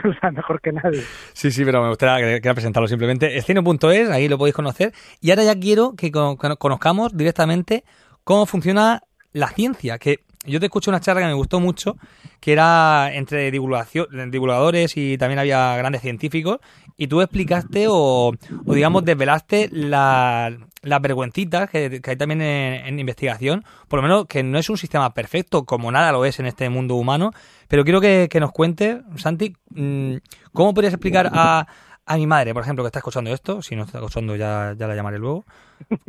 tú 0.03 0.13
sabes 0.21 0.37
mejor 0.37 0.61
que 0.61 0.73
nadie. 0.73 1.03
Sí, 1.33 1.51
sí, 1.51 1.65
pero 1.65 1.83
me 1.83 1.89
gustaría 1.89 2.41
que, 2.41 2.53
presentarlo 2.53 2.87
simplemente. 2.87 3.37
Esceno.es, 3.37 4.11
ahí 4.11 4.29
lo 4.29 4.39
podéis 4.39 4.55
conocer. 4.55 4.93
Y 5.21 5.31
ahora 5.31 5.45
ya 5.45 5.59
quiero 5.59 5.95
que 5.97 6.11
conozcamos 6.11 7.17
directamente 7.17 7.85
cómo 8.25 8.47
funciona 8.47 9.03
la 9.33 9.49
ciencia, 9.49 9.99
que 9.99 10.19
yo 10.45 10.59
te 10.59 10.67
escuché 10.67 10.91
una 10.91 11.01
charla 11.01 11.23
que 11.23 11.29
me 11.29 11.35
gustó 11.35 11.61
mucho, 11.61 11.97
que 12.41 12.53
era 12.53 13.15
entre 13.15 13.51
divulgadores 13.51 14.97
y 14.97 15.17
también 15.17 15.39
había 15.39 15.77
grandes 15.77 16.03
científicos, 16.03 16.59
y 16.97 17.07
tú 17.07 17.21
explicaste 17.21 17.87
o, 17.89 18.33
digamos, 18.67 19.05
desvelaste 19.05 19.69
las 19.73 21.01
vergüencitas 21.01 21.71
que, 21.71 22.01
hay 22.05 22.17
también 22.17 22.43
en, 22.43 22.99
investigación, 22.99 23.65
por 23.89 23.99
lo 23.99 24.03
menos 24.03 24.27
que 24.27 24.43
no 24.43 24.59
es 24.59 24.69
un 24.69 24.79
sistema 24.79 25.15
perfecto, 25.15 25.65
como 25.65 25.93
nada 25.93 26.13
lo 26.13 26.25
es 26.25 26.41
en 26.41 26.47
este 26.47 26.69
mundo 26.69 26.97
humano, 26.97 27.31
pero 27.69 27.85
quiero 27.85 28.01
que, 28.01 28.29
nos 28.41 28.53
cuentes, 28.53 28.99
Santi, 29.17 29.55
mm, 29.71 30.15
¿cómo 30.53 30.75
podrías 30.75 30.95
explicar 30.95 31.31
a, 31.33 31.67
a 32.05 32.17
mi 32.17 32.27
madre, 32.27 32.53
por 32.53 32.63
ejemplo, 32.63 32.83
que 32.85 32.89
está 32.89 32.99
escuchando 32.99 33.33
esto, 33.33 33.63
si 33.63 33.77
no 33.77 33.85
está 33.85 33.99
escuchando 33.99 34.35
ya, 34.35 34.75
ya 34.77 34.89
la 34.89 34.97
llamaré 34.97 35.19
luego, 35.19 35.45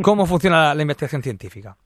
cómo 0.02 0.26
funciona 0.26 0.74
la 0.74 0.82
investigación 0.82 1.22
científica? 1.22 1.78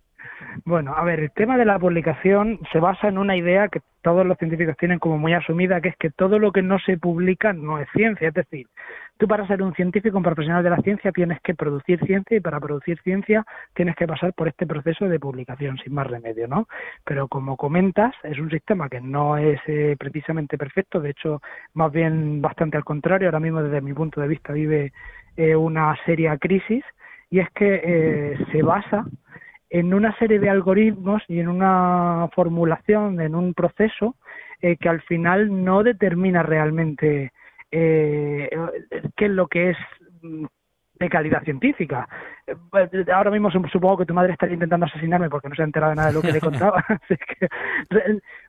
Bueno, 0.65 0.93
a 0.95 1.03
ver, 1.03 1.19
el 1.19 1.31
tema 1.31 1.57
de 1.57 1.65
la 1.65 1.79
publicación 1.79 2.59
se 2.71 2.79
basa 2.79 3.07
en 3.07 3.17
una 3.17 3.35
idea 3.35 3.67
que 3.69 3.81
todos 4.01 4.25
los 4.25 4.37
científicos 4.37 4.77
tienen 4.77 4.99
como 4.99 5.17
muy 5.17 5.33
asumida, 5.33 5.81
que 5.81 5.89
es 5.89 5.97
que 5.97 6.09
todo 6.11 6.39
lo 6.39 6.51
que 6.51 6.61
no 6.61 6.79
se 6.79 6.97
publica 6.97 7.53
no 7.53 7.79
es 7.79 7.87
ciencia. 7.93 8.29
Es 8.29 8.33
decir, 8.33 8.67
tú 9.17 9.27
para 9.27 9.47
ser 9.47 9.61
un 9.61 9.73
científico, 9.73 10.17
un 10.17 10.23
profesional 10.23 10.63
de 10.63 10.69
la 10.69 10.77
ciencia, 10.77 11.11
tienes 11.11 11.41
que 11.41 11.55
producir 11.55 11.99
ciencia 12.05 12.37
y 12.37 12.39
para 12.39 12.59
producir 12.59 12.99
ciencia 13.01 13.45
tienes 13.73 13.95
que 13.95 14.07
pasar 14.07 14.33
por 14.33 14.47
este 14.47 14.67
proceso 14.67 15.09
de 15.09 15.19
publicación, 15.19 15.77
sin 15.77 15.93
más 15.93 16.07
remedio, 16.07 16.47
¿no? 16.47 16.67
Pero 17.03 17.27
como 17.27 17.57
comentas, 17.57 18.13
es 18.23 18.39
un 18.39 18.49
sistema 18.49 18.89
que 18.89 19.01
no 19.01 19.37
es 19.37 19.59
eh, 19.67 19.95
precisamente 19.99 20.57
perfecto, 20.57 21.01
de 21.01 21.09
hecho, 21.09 21.41
más 21.73 21.91
bien 21.91 22.41
bastante 22.41 22.77
al 22.77 22.85
contrario. 22.85 23.27
Ahora 23.27 23.39
mismo, 23.39 23.63
desde 23.63 23.81
mi 23.81 23.93
punto 23.93 24.21
de 24.21 24.27
vista, 24.27 24.53
vive 24.53 24.93
eh, 25.35 25.55
una 25.55 25.97
seria 26.05 26.37
crisis 26.37 26.83
y 27.29 27.39
es 27.39 27.49
que 27.51 27.81
eh, 27.83 28.37
se 28.51 28.61
basa 28.63 29.05
en 29.69 29.93
una 29.93 30.17
serie 30.17 30.39
de 30.39 30.49
algoritmos 30.49 31.21
y 31.27 31.39
en 31.39 31.47
una 31.47 32.29
formulación, 32.33 33.19
en 33.21 33.35
un 33.35 33.53
proceso 33.53 34.15
eh, 34.61 34.77
que 34.77 34.89
al 34.89 35.01
final 35.01 35.63
no 35.63 35.83
determina 35.83 36.43
realmente 36.43 37.31
eh, 37.71 38.49
qué 39.15 39.25
es 39.25 39.31
lo 39.31 39.47
que 39.47 39.71
es 39.71 39.77
de 40.99 41.09
calidad 41.09 41.43
científica. 41.43 42.07
Eh, 42.45 42.55
ahora 43.13 43.31
mismo 43.31 43.49
supongo 43.51 43.97
que 43.97 44.05
tu 44.05 44.13
madre 44.13 44.33
estaría 44.33 44.53
intentando 44.53 44.85
asesinarme 44.85 45.29
porque 45.29 45.49
no 45.49 45.55
se 45.55 45.61
ha 45.61 45.65
enterado 45.65 45.91
de 45.91 45.95
nada 45.95 46.07
de 46.09 46.13
lo 46.13 46.21
que 46.21 46.31
le 46.31 46.39
contaba. 46.39 46.83
Así 46.87 47.15
que 47.15 47.47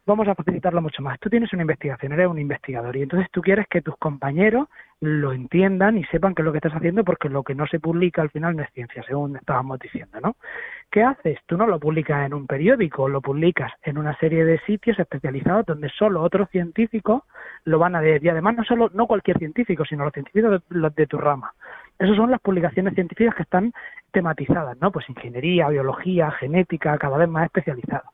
vamos 0.06 0.28
a 0.28 0.34
facilitarlo 0.34 0.80
mucho 0.80 1.02
más. 1.02 1.18
Tú 1.20 1.28
tienes 1.28 1.52
una 1.52 1.62
investigación, 1.62 2.12
eres 2.12 2.28
un 2.28 2.38
investigador 2.38 2.96
y 2.96 3.02
entonces 3.02 3.30
tú 3.30 3.42
quieres 3.42 3.66
que 3.68 3.82
tus 3.82 3.96
compañeros 3.96 4.68
lo 5.00 5.32
entiendan 5.32 5.96
y 5.96 6.04
sepan 6.04 6.34
qué 6.34 6.42
es 6.42 6.46
lo 6.46 6.52
que 6.52 6.58
estás 6.58 6.74
haciendo 6.74 7.04
porque 7.04 7.28
lo 7.28 7.44
que 7.44 7.54
no 7.54 7.66
se 7.66 7.78
publica 7.78 8.22
al 8.22 8.30
final 8.30 8.56
no 8.56 8.62
es 8.62 8.70
ciencia, 8.72 9.02
según 9.04 9.36
estábamos 9.36 9.78
diciendo, 9.78 10.18
¿no? 10.20 10.36
¿Qué 10.90 11.02
haces? 11.02 11.38
Tú 11.46 11.56
no 11.56 11.66
lo 11.66 11.78
publicas 11.78 12.26
en 12.26 12.34
un 12.34 12.46
periódico, 12.46 13.08
lo 13.08 13.20
publicas 13.20 13.72
en 13.82 13.98
una 13.98 14.16
serie 14.16 14.44
de 14.44 14.58
sitios 14.60 14.98
especializados 14.98 15.66
donde 15.66 15.88
solo 15.90 16.22
otros 16.22 16.48
científicos 16.50 17.22
lo 17.64 17.78
van 17.78 17.94
a 17.94 18.00
ver 18.00 18.24
y 18.24 18.28
además 18.28 18.56
no 18.56 18.64
solo 18.64 18.90
no 18.94 19.06
cualquier 19.06 19.38
científico, 19.38 19.84
sino 19.84 20.04
los 20.04 20.12
científicos 20.12 20.50
de, 20.50 20.60
los 20.70 20.94
de 20.94 21.06
tu 21.06 21.18
rama. 21.18 21.52
Esas 21.98 22.16
son 22.16 22.30
las 22.30 22.40
publicaciones 22.40 22.94
científicas 22.94 23.34
que 23.34 23.42
están 23.42 23.72
tematizadas, 24.12 24.78
¿no? 24.80 24.92
Pues 24.92 25.08
ingeniería, 25.08 25.68
biología, 25.68 26.30
genética, 26.30 26.96
cada 26.98 27.18
vez 27.18 27.28
más 27.28 27.44
especializadas. 27.46 28.04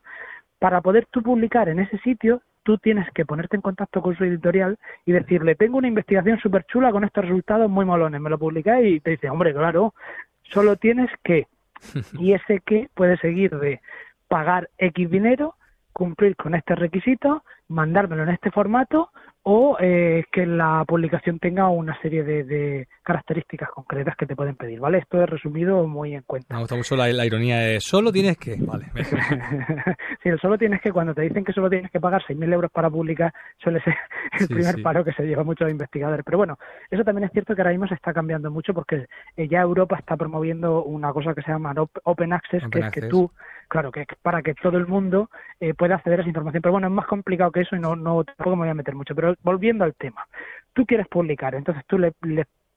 Para 0.59 0.81
poder 0.81 1.07
tú 1.11 1.21
publicar 1.21 1.69
en 1.69 1.79
ese 1.79 1.97
sitio, 1.99 2.41
tú 2.63 2.79
tienes 2.79 3.07
que 3.11 3.25
ponerte 3.25 3.55
en 3.55 3.61
contacto 3.61 4.01
con 4.01 4.17
su 4.17 4.23
editorial 4.23 4.77
y 5.05 5.11
decirle, 5.11 5.55
tengo 5.55 5.77
una 5.77 5.87
investigación 5.87 6.39
súper 6.39 6.65
chula 6.65 6.91
con 6.91 7.03
estos 7.03 7.25
resultados 7.25 7.69
muy 7.69 7.85
molones, 7.85 8.19
me 8.19 8.29
lo 8.29 8.39
publicáis 8.39 8.95
y 8.95 8.99
te 8.99 9.11
dice, 9.11 9.29
hombre, 9.29 9.53
claro, 9.53 9.93
solo 10.41 10.75
tienes 10.75 11.11
que 11.23 11.47
y 12.19 12.33
ese 12.33 12.61
que 12.61 12.89
puede 12.95 13.17
seguir 13.17 13.51
de 13.59 13.81
pagar 14.27 14.69
X 14.79 15.09
dinero, 15.11 15.55
cumplir 15.93 16.35
con 16.35 16.55
este 16.55 16.73
requisito, 16.73 17.43
mandármelo 17.67 18.23
en 18.23 18.29
este 18.29 18.51
formato 18.51 19.09
o 19.47 19.77
eh, 19.79 20.23
que 20.31 20.43
la 20.47 20.83
publicación 20.87 21.37
tenga 21.37 21.69
una 21.69 21.95
serie 22.01 22.23
de, 22.23 22.87
características 23.03 23.69
concretas 23.69 24.15
que 24.17 24.25
te 24.25 24.35
pueden 24.35 24.55
pedir, 24.55 24.79
¿vale? 24.79 24.97
Esto 24.97 25.21
es 25.21 25.29
resumido 25.29 25.85
muy 25.87 26.15
en 26.15 26.23
cuenta. 26.23 26.55
Me 26.55 26.61
gusta 26.61 26.75
mucho 26.75 26.95
la, 26.95 27.23
ironía 27.23 27.59
de 27.59 27.79
solo 27.79 28.11
tienes 28.11 28.39
que, 28.39 28.57
vale. 28.59 28.87
sí, 30.23 30.29
el 30.29 30.39
solo 30.39 30.57
tienes 30.57 30.81
que, 30.81 30.91
cuando 30.91 31.13
te 31.13 31.21
dicen 31.21 31.45
que 31.45 31.53
solo 31.53 31.69
tienes 31.69 31.91
que 31.91 31.99
pagar 31.99 32.23
6.000 32.23 32.53
euros 32.53 32.71
para 32.71 32.89
publicar, 32.89 33.31
suele 33.59 33.79
ser 33.81 33.95
el 34.39 34.47
primer 34.47 34.81
paro 34.81 35.03
que 35.05 35.13
se 35.13 35.21
lleva 35.21 35.43
muchos 35.43 35.69
investigadores. 35.69 36.25
Pero 36.25 36.39
bueno, 36.39 36.57
eso 36.89 37.03
también 37.03 37.25
es 37.25 37.31
cierto 37.31 37.53
que 37.53 37.61
ahora 37.61 37.71
mismo 37.71 37.87
se 37.87 37.93
está 37.93 38.13
cambiando 38.13 38.49
mucho 38.49 38.73
porque 38.73 39.05
eh, 39.37 39.47
ya 39.47 39.61
Europa 39.61 39.97
está 39.99 40.17
promoviendo 40.17 40.83
una 40.83 41.13
cosa 41.13 41.35
que 41.35 41.43
se 41.43 41.51
llama 41.51 41.75
Open 42.03 42.33
Access, 42.33 42.63
que 42.71 42.79
es 42.79 42.89
que 42.89 43.01
tú, 43.03 43.29
claro, 43.67 43.91
que 43.91 44.01
es 44.01 44.07
para 44.23 44.41
que 44.41 44.55
todo 44.55 44.79
el 44.79 44.87
mundo 44.87 45.29
eh, 45.59 45.75
pueda 45.75 45.97
acceder 45.97 46.17
a 46.17 46.21
esa 46.23 46.29
información. 46.29 46.63
Pero 46.63 46.71
bueno, 46.71 46.87
es 46.87 46.93
más 46.93 47.05
complicado 47.05 47.51
que 47.55 47.61
eso 47.61 47.75
y 47.75 47.79
no, 47.79 47.95
no 47.95 48.23
tampoco 48.23 48.55
me 48.55 48.63
voy 48.63 48.69
a 48.69 48.75
meter 48.75 48.93
mucho. 48.93 49.15
Pero 49.15 49.33
volviendo 49.41 49.83
al 49.83 49.95
tema, 49.95 50.27
tú 50.73 50.85
quieres 50.85 51.07
publicar, 51.07 51.55
entonces 51.55 51.83
tú 51.87 51.97
le, 51.97 52.13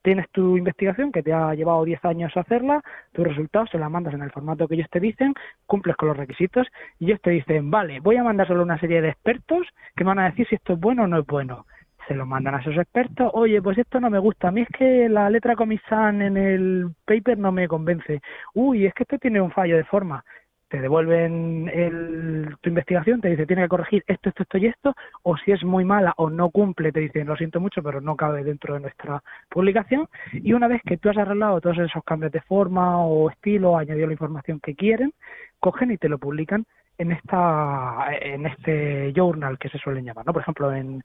tienes 0.01 0.29
tu 0.31 0.57
investigación 0.57 1.11
que 1.11 1.21
te 1.21 1.33
ha 1.33 1.53
llevado 1.53 1.83
10 1.83 2.03
años 2.05 2.35
hacerla, 2.35 2.81
tus 3.11 3.27
resultados 3.27 3.69
se 3.69 3.77
la 3.77 3.89
mandas 3.89 4.13
en 4.13 4.23
el 4.23 4.31
formato 4.31 4.67
que 4.67 4.75
ellos 4.75 4.89
te 4.89 4.99
dicen, 4.99 5.33
cumples 5.65 5.95
con 5.97 6.07
los 6.07 6.17
requisitos 6.17 6.67
y 6.99 7.05
ellos 7.05 7.21
te 7.21 7.31
dicen, 7.31 7.69
vale, 7.69 7.99
voy 7.99 8.15
a 8.15 8.23
mandárselo 8.23 8.61
a 8.61 8.63
una 8.63 8.79
serie 8.79 9.01
de 9.01 9.09
expertos 9.09 9.67
que 9.95 10.03
me 10.03 10.09
van 10.09 10.19
a 10.19 10.29
decir 10.29 10.47
si 10.47 10.55
esto 10.55 10.73
es 10.73 10.79
bueno 10.79 11.03
o 11.03 11.07
no 11.07 11.19
es 11.19 11.25
bueno. 11.25 11.65
Se 12.07 12.15
lo 12.15 12.25
mandan 12.25 12.55
a 12.55 12.59
esos 12.59 12.75
expertos, 12.75 13.29
oye, 13.33 13.61
pues 13.61 13.77
esto 13.77 13.99
no 13.99 14.09
me 14.09 14.17
gusta, 14.17 14.47
a 14.47 14.51
mí 14.51 14.61
es 14.61 14.69
que 14.69 15.07
la 15.09 15.29
letra 15.29 15.55
comisan 15.55 16.23
en 16.23 16.37
el 16.37 16.87
paper 17.05 17.37
no 17.37 17.51
me 17.51 17.67
convence, 17.67 18.21
uy, 18.55 18.87
es 18.87 18.93
que 18.95 19.03
esto 19.03 19.19
tiene 19.19 19.39
un 19.41 19.51
fallo 19.51 19.77
de 19.77 19.83
forma, 19.83 20.23
te 20.69 20.79
devuelven 20.79 21.69
el, 21.73 22.55
tu 22.61 22.69
investigación, 22.69 23.21
te 23.21 23.29
dice 23.29 23.45
tiene 23.45 23.63
que 23.63 23.69
corregir 23.69 24.03
esto, 24.07 24.29
esto, 24.29 24.43
esto 24.43 24.57
y 24.57 24.67
esto, 24.67 24.95
o 25.23 25.35
si 25.37 25.51
es 25.51 25.63
muy 25.63 25.83
mala 25.83 26.13
o 26.17 26.29
no 26.29 26.49
cumple, 26.51 26.91
te 26.91 26.99
dicen 26.99 27.27
lo 27.27 27.35
siento 27.35 27.59
mucho, 27.59 27.81
pero 27.81 28.01
no 28.01 28.15
cabe 28.15 28.43
dentro 28.43 28.75
de 28.75 28.81
nuestra 28.81 29.21
publicación. 29.49 30.07
Y 30.31 30.53
una 30.53 30.67
vez 30.67 30.81
que 30.85 30.97
tú 30.97 31.09
has 31.09 31.17
arreglado 31.17 31.59
todos 31.59 31.79
esos 31.79 32.03
cambios 32.03 32.31
de 32.31 32.41
forma 32.41 33.03
o 33.03 33.29
estilo, 33.29 33.77
añadido 33.77 34.07
la 34.07 34.13
información 34.13 34.59
que 34.59 34.75
quieren, 34.75 35.13
cogen 35.59 35.91
y 35.91 35.97
te 35.97 36.07
lo 36.07 36.19
publican 36.19 36.65
en 36.99 37.13
esta 37.13 38.07
en 38.21 38.45
este 38.45 39.13
journal 39.13 39.57
que 39.57 39.69
se 39.69 39.79
suelen 39.79 40.03
llamar, 40.03 40.25
¿no? 40.25 40.33
Por 40.33 40.41
ejemplo, 40.41 40.73
en, 40.73 41.01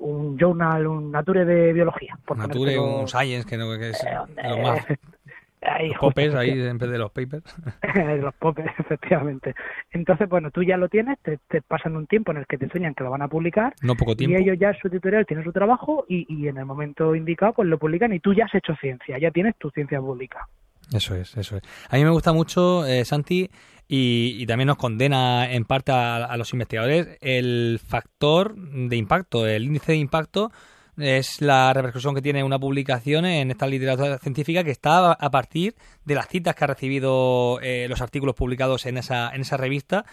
un 0.00 0.38
journal, 0.38 0.86
un 0.86 1.12
Nature 1.12 1.44
de 1.44 1.72
biología. 1.74 2.18
Por 2.24 2.38
Nature, 2.38 2.78
un 2.78 3.06
Science, 3.06 3.46
que, 3.46 3.58
no, 3.58 3.78
que 3.78 3.90
es 3.90 4.02
eh, 4.04 4.48
lo 4.48 4.56
más 4.58 4.86
los 5.62 5.98
popes 5.98 6.34
ahí 6.34 6.50
en 6.50 6.78
vez 6.78 6.90
de 6.90 6.98
los 6.98 7.10
papers. 7.12 7.44
los 8.20 8.34
popes, 8.34 8.66
efectivamente. 8.78 9.54
Entonces, 9.90 10.28
bueno, 10.28 10.50
tú 10.50 10.62
ya 10.62 10.76
lo 10.76 10.88
tienes, 10.88 11.18
te, 11.20 11.62
pasan 11.62 11.96
un 11.96 12.06
tiempo 12.06 12.32
en 12.32 12.38
el 12.38 12.46
que 12.46 12.58
te 12.58 12.64
enseñan 12.64 12.94
que 12.94 13.04
lo 13.04 13.10
van 13.10 13.22
a 13.22 13.28
publicar. 13.28 13.74
No 13.82 13.94
poco 13.94 14.16
tiempo. 14.16 14.36
Y 14.36 14.42
ellos 14.42 14.56
ya 14.58 14.74
su 14.80 14.90
tutorial 14.90 15.26
tienen 15.26 15.44
su 15.44 15.52
trabajo 15.52 16.04
y, 16.08 16.26
y 16.28 16.48
en 16.48 16.58
el 16.58 16.64
momento 16.64 17.14
indicado 17.14 17.52
pues 17.54 17.68
lo 17.68 17.78
publican 17.78 18.12
y 18.12 18.20
tú 18.20 18.34
ya 18.34 18.44
has 18.44 18.54
hecho 18.54 18.74
ciencia, 18.80 19.18
ya 19.18 19.30
tienes 19.30 19.56
tu 19.56 19.70
ciencia 19.70 20.00
pública. 20.00 20.48
Eso 20.92 21.14
es, 21.14 21.36
eso 21.36 21.56
es. 21.56 21.62
A 21.88 21.96
mí 21.96 22.04
me 22.04 22.10
gusta 22.10 22.32
mucho, 22.32 22.84
eh, 22.84 23.04
Santi, 23.04 23.48
y, 23.88 24.46
también 24.46 24.68
nos 24.68 24.76
condena 24.76 25.52
en 25.52 25.64
parte 25.64 25.92
a 25.92 26.34
los 26.36 26.52
investigadores 26.52 27.18
el 27.20 27.78
factor 27.84 28.54
de 28.56 28.96
impacto, 28.96 29.46
el 29.46 29.64
índice 29.64 29.92
de 29.92 29.98
impacto 29.98 30.50
es 30.98 31.40
la 31.40 31.72
repercusión 31.72 32.14
que 32.14 32.22
tiene 32.22 32.44
una 32.44 32.58
publicación 32.58 33.24
en 33.24 33.50
esta 33.50 33.66
literatura 33.66 34.18
científica 34.18 34.62
que 34.62 34.70
está 34.70 35.12
a 35.12 35.30
partir 35.30 35.74
de 36.04 36.14
las 36.14 36.28
citas 36.28 36.54
que 36.54 36.64
ha 36.64 36.66
recibido 36.66 37.58
eh, 37.62 37.86
los 37.88 38.00
artículos 38.00 38.34
publicados 38.34 38.86
en 38.86 38.98
esa, 38.98 39.30
en 39.34 39.42
esa 39.42 39.56
revista. 39.56 40.04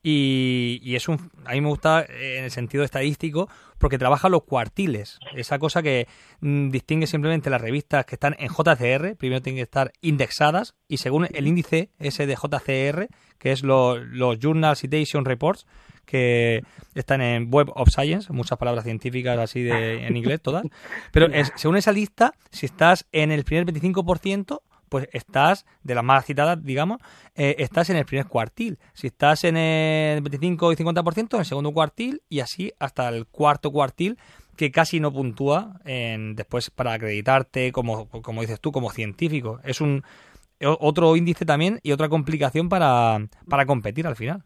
Y, 0.00 0.94
es 0.94 1.08
un, 1.08 1.30
a 1.44 1.52
mí 1.52 1.60
me 1.60 1.68
gusta 1.68 2.02
eh, 2.02 2.38
en 2.38 2.44
el 2.44 2.52
sentido 2.52 2.84
estadístico 2.84 3.48
porque 3.78 3.98
trabaja 3.98 4.28
los 4.28 4.44
cuartiles, 4.44 5.18
esa 5.34 5.58
cosa 5.58 5.82
que 5.82 6.06
mm, 6.40 6.70
distingue 6.70 7.08
simplemente 7.08 7.50
las 7.50 7.60
revistas 7.60 8.06
que 8.06 8.14
están 8.14 8.36
en 8.38 8.48
JCR, 8.48 9.16
primero 9.16 9.42
tienen 9.42 9.56
que 9.56 9.62
estar 9.62 9.92
indexadas 10.00 10.74
y 10.86 10.98
según 10.98 11.26
el 11.32 11.48
índice 11.48 11.90
ese 11.98 12.26
de 12.26 12.36
JCR, 12.36 13.08
que 13.38 13.50
es 13.50 13.64
los 13.64 14.38
Journal 14.38 14.76
Citation 14.76 15.24
Reports, 15.24 15.66
que 16.08 16.64
están 16.94 17.20
en 17.20 17.48
Web 17.52 17.70
of 17.74 17.90
Science, 17.90 18.32
muchas 18.32 18.58
palabras 18.58 18.84
científicas 18.84 19.38
así 19.38 19.62
de, 19.62 20.06
en 20.06 20.16
inglés, 20.16 20.40
todas. 20.40 20.64
Pero 21.12 21.28
según 21.56 21.76
esa 21.76 21.92
lista, 21.92 22.32
si 22.50 22.66
estás 22.66 23.06
en 23.12 23.30
el 23.30 23.44
primer 23.44 23.66
25%, 23.66 24.60
pues 24.88 25.06
estás, 25.12 25.66
de 25.82 25.94
las 25.94 26.02
más 26.02 26.24
citadas, 26.24 26.64
digamos, 26.64 26.98
eh, 27.34 27.56
estás 27.58 27.90
en 27.90 27.98
el 27.98 28.06
primer 28.06 28.26
cuartil. 28.26 28.78
Si 28.94 29.08
estás 29.08 29.44
en 29.44 29.58
el 29.58 30.22
25 30.22 30.72
y 30.72 30.76
50%, 30.76 31.34
en 31.34 31.40
el 31.40 31.46
segundo 31.46 31.72
cuartil 31.72 32.22
y 32.30 32.40
así 32.40 32.72
hasta 32.78 33.08
el 33.10 33.26
cuarto 33.26 33.70
cuartil 33.70 34.16
que 34.56 34.70
casi 34.72 34.98
no 34.98 35.12
puntúa 35.12 35.78
en, 35.84 36.34
después 36.34 36.70
para 36.70 36.94
acreditarte 36.94 37.70
como, 37.70 38.08
como 38.08 38.40
dices 38.40 38.60
tú, 38.60 38.72
como 38.72 38.90
científico. 38.90 39.60
Es 39.62 39.82
un 39.82 40.02
otro 40.60 41.14
índice 41.16 41.44
también 41.44 41.78
y 41.82 41.92
otra 41.92 42.08
complicación 42.08 42.70
para, 42.70 43.28
para 43.48 43.66
competir 43.66 44.06
al 44.06 44.16
final. 44.16 44.44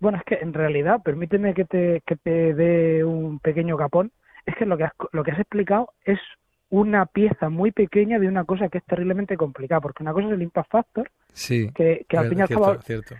Bueno, 0.00 0.18
es 0.18 0.24
que 0.24 0.34
en 0.36 0.52
realidad, 0.52 1.00
permíteme 1.02 1.54
que 1.54 1.64
te, 1.64 2.02
que 2.06 2.16
te 2.16 2.54
dé 2.54 3.04
un 3.04 3.38
pequeño 3.38 3.76
capón, 3.76 4.12
es 4.46 4.54
que 4.56 4.66
lo 4.66 4.76
que 4.76 4.84
has, 4.84 4.92
lo 5.12 5.24
que 5.24 5.32
has 5.32 5.38
explicado 5.38 5.92
es 6.04 6.18
una 6.70 7.04
pieza 7.06 7.48
muy 7.48 7.72
pequeña 7.72 8.18
de 8.18 8.28
una 8.28 8.44
cosa 8.44 8.68
que 8.68 8.78
es 8.78 8.84
terriblemente 8.84 9.36
complicada, 9.36 9.80
porque 9.80 10.04
una 10.04 10.12
cosa 10.12 10.28
es 10.28 10.34
el 10.34 10.42
impact 10.42 10.70
factor, 10.70 11.10
sí, 11.32 11.68
que, 11.74 12.06
que 12.08 12.16
al 12.16 12.28
fin 12.28 12.38
y 12.38 12.42
al 12.42 12.48
cabo 12.48 12.76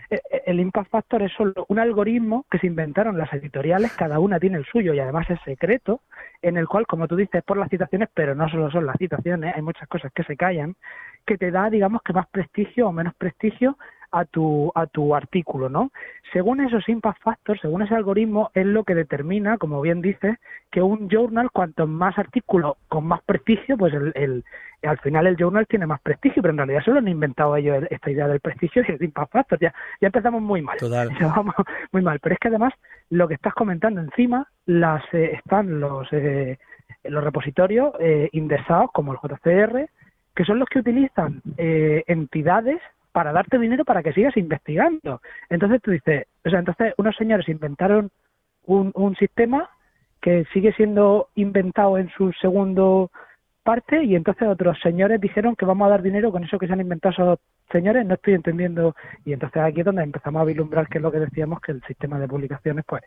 e, 0.09 0.15
e, 0.15 0.21
el 0.45 0.59
impact 0.61 0.89
factor 0.89 1.21
es 1.21 1.33
solo 1.33 1.65
un 1.67 1.77
algoritmo 1.77 2.45
que 2.49 2.59
se 2.59 2.67
inventaron 2.67 3.17
las 3.17 3.31
editoriales, 3.33 3.91
cada 3.91 4.19
una 4.19 4.39
tiene 4.39 4.57
el 4.57 4.65
suyo 4.65 4.93
y 4.93 4.99
además 4.99 5.29
es 5.29 5.39
secreto, 5.43 5.99
en 6.41 6.55
el 6.55 6.67
cual, 6.67 6.87
como 6.87 7.07
tú 7.07 7.17
dices, 7.17 7.43
por 7.43 7.57
las 7.57 7.69
citaciones, 7.69 8.07
pero 8.13 8.35
no 8.35 8.47
solo 8.49 8.71
son 8.71 8.85
las 8.85 8.95
citaciones, 8.97 9.53
hay 9.53 9.61
muchas 9.61 9.87
cosas 9.89 10.13
que 10.13 10.23
se 10.23 10.37
callan, 10.37 10.75
que 11.25 11.37
te 11.37 11.51
da, 11.51 11.69
digamos, 11.69 12.01
que 12.03 12.13
más 12.13 12.27
prestigio 12.29 12.87
o 12.87 12.93
menos 12.93 13.13
prestigio 13.15 13.77
a 14.11 14.25
tu, 14.25 14.71
a 14.75 14.87
tu 14.87 15.15
artículo, 15.15 15.69
¿no? 15.69 15.91
Según 16.33 16.61
esos 16.61 16.87
impact 16.87 17.21
factors, 17.21 17.61
según 17.61 17.81
ese 17.81 17.95
algoritmo, 17.95 18.51
es 18.53 18.65
lo 18.65 18.83
que 18.83 18.95
determina, 18.95 19.57
como 19.57 19.81
bien 19.81 20.01
dices, 20.01 20.37
que 20.69 20.81
un 20.81 21.09
journal, 21.09 21.49
cuanto 21.51 21.87
más 21.87 22.17
artículos 22.17 22.75
con 22.87 23.05
más 23.05 23.21
prestigio, 23.23 23.77
pues 23.77 23.93
el, 23.93 24.11
el, 24.15 24.43
al 24.83 24.97
final 24.99 25.27
el 25.27 25.37
journal 25.37 25.67
tiene 25.67 25.85
más 25.85 26.01
prestigio, 26.01 26.41
pero 26.41 26.51
en 26.51 26.57
realidad 26.57 26.83
solo 26.83 26.99
han 26.99 27.07
inventado 27.07 27.55
ellos 27.55 27.83
esta 27.89 28.11
idea 28.11 28.27
del 28.27 28.39
prestigio 28.39 28.83
y 28.87 28.91
el 28.91 29.03
impact 29.03 29.31
factor. 29.31 29.59
Ya, 29.59 29.73
ya 29.99 30.07
empezamos 30.07 30.41
muy 30.41 30.61
mal. 30.61 30.77
Total. 30.77 31.09
vamos 31.21 31.55
muy 31.91 32.01
mal. 32.01 32.19
Pero 32.19 32.33
es 32.33 32.39
que 32.39 32.47
además, 32.47 32.73
lo 33.09 33.27
que 33.27 33.35
estás 33.35 33.53
comentando 33.53 34.01
encima, 34.01 34.47
las 34.65 35.03
eh, 35.13 35.31
están 35.33 35.79
los, 35.79 36.07
eh, 36.11 36.57
los 37.03 37.23
repositorios 37.23 37.93
eh, 37.99 38.29
indexados 38.31 38.91
como 38.93 39.13
el 39.13 39.19
JCR, 39.19 39.89
que 40.35 40.45
son 40.45 40.59
los 40.59 40.69
que 40.69 40.79
utilizan 40.79 41.41
eh, 41.57 42.03
entidades 42.07 42.81
para 43.11 43.31
darte 43.31 43.59
dinero 43.59 43.85
para 43.85 44.03
que 44.03 44.13
sigas 44.13 44.35
investigando. 44.37 45.21
Entonces 45.49 45.81
tú 45.81 45.91
dices, 45.91 46.25
o 46.45 46.49
sea, 46.49 46.59
entonces 46.59 46.93
unos 46.97 47.15
señores 47.15 47.47
inventaron 47.49 48.09
un, 48.65 48.91
un 48.95 49.15
sistema 49.15 49.69
que 50.21 50.45
sigue 50.53 50.71
siendo 50.73 51.29
inventado 51.35 51.97
en 51.97 52.09
su 52.09 52.31
segundo 52.33 53.11
parte 53.63 54.03
y 54.03 54.15
entonces 54.15 54.47
otros 54.47 54.79
señores 54.81 55.21
dijeron 55.21 55.55
que 55.55 55.65
vamos 55.65 55.85
a 55.87 55.91
dar 55.91 56.01
dinero 56.01 56.31
con 56.31 56.43
eso 56.43 56.57
que 56.57 56.67
se 56.67 56.73
han 56.73 56.81
inventado 56.81 57.13
esos 57.13 57.39
señores, 57.71 58.05
no 58.05 58.15
estoy 58.15 58.33
entendiendo 58.33 58.95
y 59.23 59.33
entonces 59.33 59.61
aquí 59.61 59.79
es 59.79 59.85
donde 59.85 60.03
empezamos 60.03 60.41
a 60.41 60.45
vislumbrar 60.45 60.87
que 60.87 60.97
es 60.97 61.01
lo 61.01 61.11
que 61.11 61.19
decíamos 61.19 61.61
que 61.61 61.71
el 61.73 61.81
sistema 61.83 62.19
de 62.19 62.27
publicaciones 62.27 62.83
pues 62.87 63.03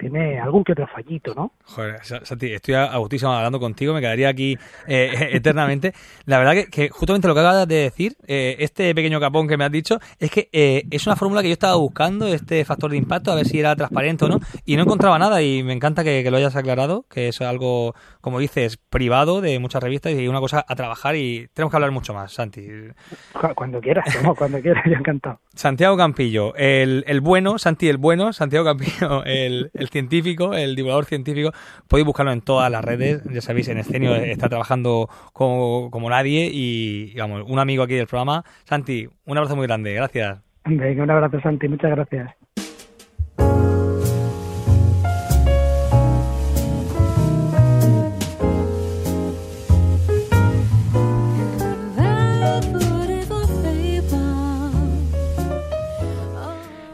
tiene 0.00 0.40
algún 0.40 0.64
que 0.64 0.72
otro 0.72 0.86
fallito, 0.86 1.34
¿no? 1.34 1.52
Joder, 1.64 2.02
Santi, 2.02 2.52
estoy 2.54 2.74
a 2.74 2.96
gustísimo 2.96 3.32
hablando 3.32 3.60
contigo, 3.60 3.92
me 3.92 4.00
quedaría 4.00 4.30
aquí 4.30 4.56
eh, 4.86 5.10
eternamente. 5.32 5.92
La 6.24 6.38
verdad 6.38 6.64
que, 6.70 6.88
justamente 6.88 7.28
lo 7.28 7.34
que 7.34 7.40
acabas 7.40 7.68
de 7.68 7.74
decir, 7.74 8.16
eh, 8.26 8.56
este 8.60 8.94
pequeño 8.94 9.20
capón 9.20 9.46
que 9.46 9.58
me 9.58 9.64
has 9.64 9.70
dicho, 9.70 9.98
es 10.18 10.30
que 10.30 10.48
eh, 10.52 10.84
es 10.90 11.06
una 11.06 11.16
fórmula 11.16 11.42
que 11.42 11.48
yo 11.48 11.52
estaba 11.52 11.76
buscando, 11.76 12.26
este 12.26 12.64
factor 12.64 12.90
de 12.90 12.96
impacto, 12.96 13.30
a 13.30 13.34
ver 13.34 13.46
si 13.46 13.60
era 13.60 13.76
transparente 13.76 14.24
o 14.24 14.28
no, 14.28 14.40
y 14.64 14.76
no 14.76 14.82
encontraba 14.82 15.18
nada 15.18 15.42
y 15.42 15.62
me 15.62 15.74
encanta 15.74 16.02
que, 16.02 16.28
lo 16.30 16.36
hayas 16.36 16.56
aclarado, 16.56 17.04
que 17.10 17.28
es 17.28 17.40
algo, 17.42 17.94
como 18.20 18.38
dices, 18.38 18.76
privado 18.76 19.40
de 19.40 19.58
muchas 19.58 19.82
revistas 19.82 20.12
y 20.12 20.28
una 20.28 20.40
cosa 20.40 20.64
a 20.66 20.74
trabajar 20.76 21.16
y 21.16 21.48
tenemos 21.52 21.70
que 21.70 21.76
hablar 21.76 21.90
mucho 21.90 22.14
más, 22.14 22.32
Santi. 22.32 22.66
Cuando 23.54 23.80
quieras, 23.80 24.06
cuando 24.38 24.60
quieras, 24.60 24.84
yo 24.86 24.96
encantado. 24.96 25.40
Santiago 25.54 25.96
Campillo, 25.96 26.54
el, 26.54 27.04
el 27.06 27.20
bueno, 27.20 27.58
Santi 27.58 27.88
el 27.88 27.96
bueno, 27.96 28.32
Santiago 28.32 28.64
Campillo, 28.64 29.24
el, 29.26 29.70
el 29.74 29.88
científico, 29.88 30.54
el 30.54 30.76
divulgador 30.76 31.06
científico, 31.06 31.50
podéis 31.88 32.06
buscarlo 32.06 32.32
en 32.32 32.40
todas 32.40 32.70
las 32.70 32.84
redes, 32.84 33.22
ya 33.24 33.40
sabéis, 33.40 33.68
en 33.68 33.78
Escenio 33.78 34.14
está 34.14 34.48
trabajando 34.48 35.08
como, 35.32 35.90
como 35.90 36.08
nadie 36.08 36.50
y, 36.52 37.06
digamos, 37.06 37.42
un 37.48 37.58
amigo 37.58 37.82
aquí 37.82 37.94
del 37.94 38.06
programa. 38.06 38.44
Santi, 38.64 39.08
un 39.24 39.38
abrazo 39.38 39.56
muy 39.56 39.66
grande, 39.66 39.92
gracias. 39.92 40.40
un 40.64 41.10
abrazo 41.10 41.40
Santi, 41.40 41.68
muchas 41.68 41.90
gracias. 41.90 42.30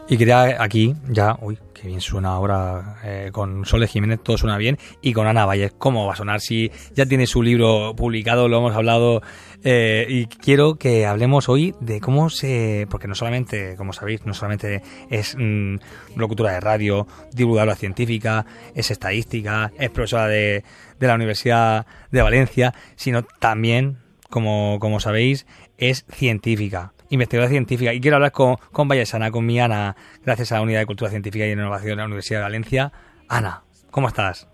Y 0.08 0.18
quería 0.18 0.62
aquí 0.62 0.94
ya, 1.08 1.36
uy, 1.40 1.58
qué 1.74 1.88
bien 1.88 2.00
suena 2.00 2.28
ahora 2.28 3.00
eh, 3.02 3.30
con 3.32 3.64
Sole 3.64 3.88
Jiménez, 3.88 4.20
todo 4.22 4.38
suena 4.38 4.56
bien, 4.56 4.78
y 5.02 5.12
con 5.12 5.26
Ana 5.26 5.44
Valles, 5.44 5.72
¿cómo 5.76 6.06
va 6.06 6.12
a 6.12 6.16
sonar 6.16 6.40
si 6.40 6.70
ya 6.94 7.06
tiene 7.06 7.26
su 7.26 7.42
libro 7.42 7.92
publicado, 7.96 8.46
lo 8.46 8.58
hemos 8.58 8.76
hablado, 8.76 9.20
eh, 9.64 10.06
y 10.08 10.26
quiero 10.26 10.76
que 10.76 11.06
hablemos 11.06 11.48
hoy 11.48 11.74
de 11.80 12.00
cómo 12.00 12.30
se, 12.30 12.86
porque 12.88 13.08
no 13.08 13.16
solamente, 13.16 13.74
como 13.76 13.92
sabéis, 13.92 14.24
no 14.24 14.32
solamente 14.32 14.80
es 15.10 15.34
mm, 15.36 15.78
locutora 16.14 16.52
de 16.52 16.60
radio, 16.60 17.08
divulgadora 17.32 17.74
científica, 17.74 18.46
es 18.76 18.92
estadística, 18.92 19.72
es 19.76 19.90
profesora 19.90 20.28
de, 20.28 20.62
de 21.00 21.06
la 21.08 21.16
Universidad 21.16 21.84
de 22.12 22.22
Valencia, 22.22 22.74
sino 22.94 23.24
también, 23.24 23.98
como, 24.30 24.78
como 24.78 25.00
sabéis, 25.00 25.46
es 25.78 26.04
científica 26.10 26.92
investigadora 27.10 27.50
científica. 27.50 27.92
Y 27.92 28.00
quiero 28.00 28.16
hablar 28.16 28.32
con, 28.32 28.56
con 28.72 28.88
Vallesana, 28.88 29.30
con 29.30 29.44
mi 29.46 29.60
Ana, 29.60 29.96
gracias 30.24 30.52
a 30.52 30.56
la 30.56 30.62
Unidad 30.62 30.80
de 30.80 30.86
Cultura 30.86 31.10
Científica 31.10 31.46
y 31.46 31.52
Innovación 31.52 31.90
de 31.90 31.96
la 31.96 32.06
Universidad 32.06 32.40
de 32.40 32.44
Valencia. 32.44 32.92
Ana, 33.28 33.62
¿cómo 33.90 34.08
estás? 34.08 34.48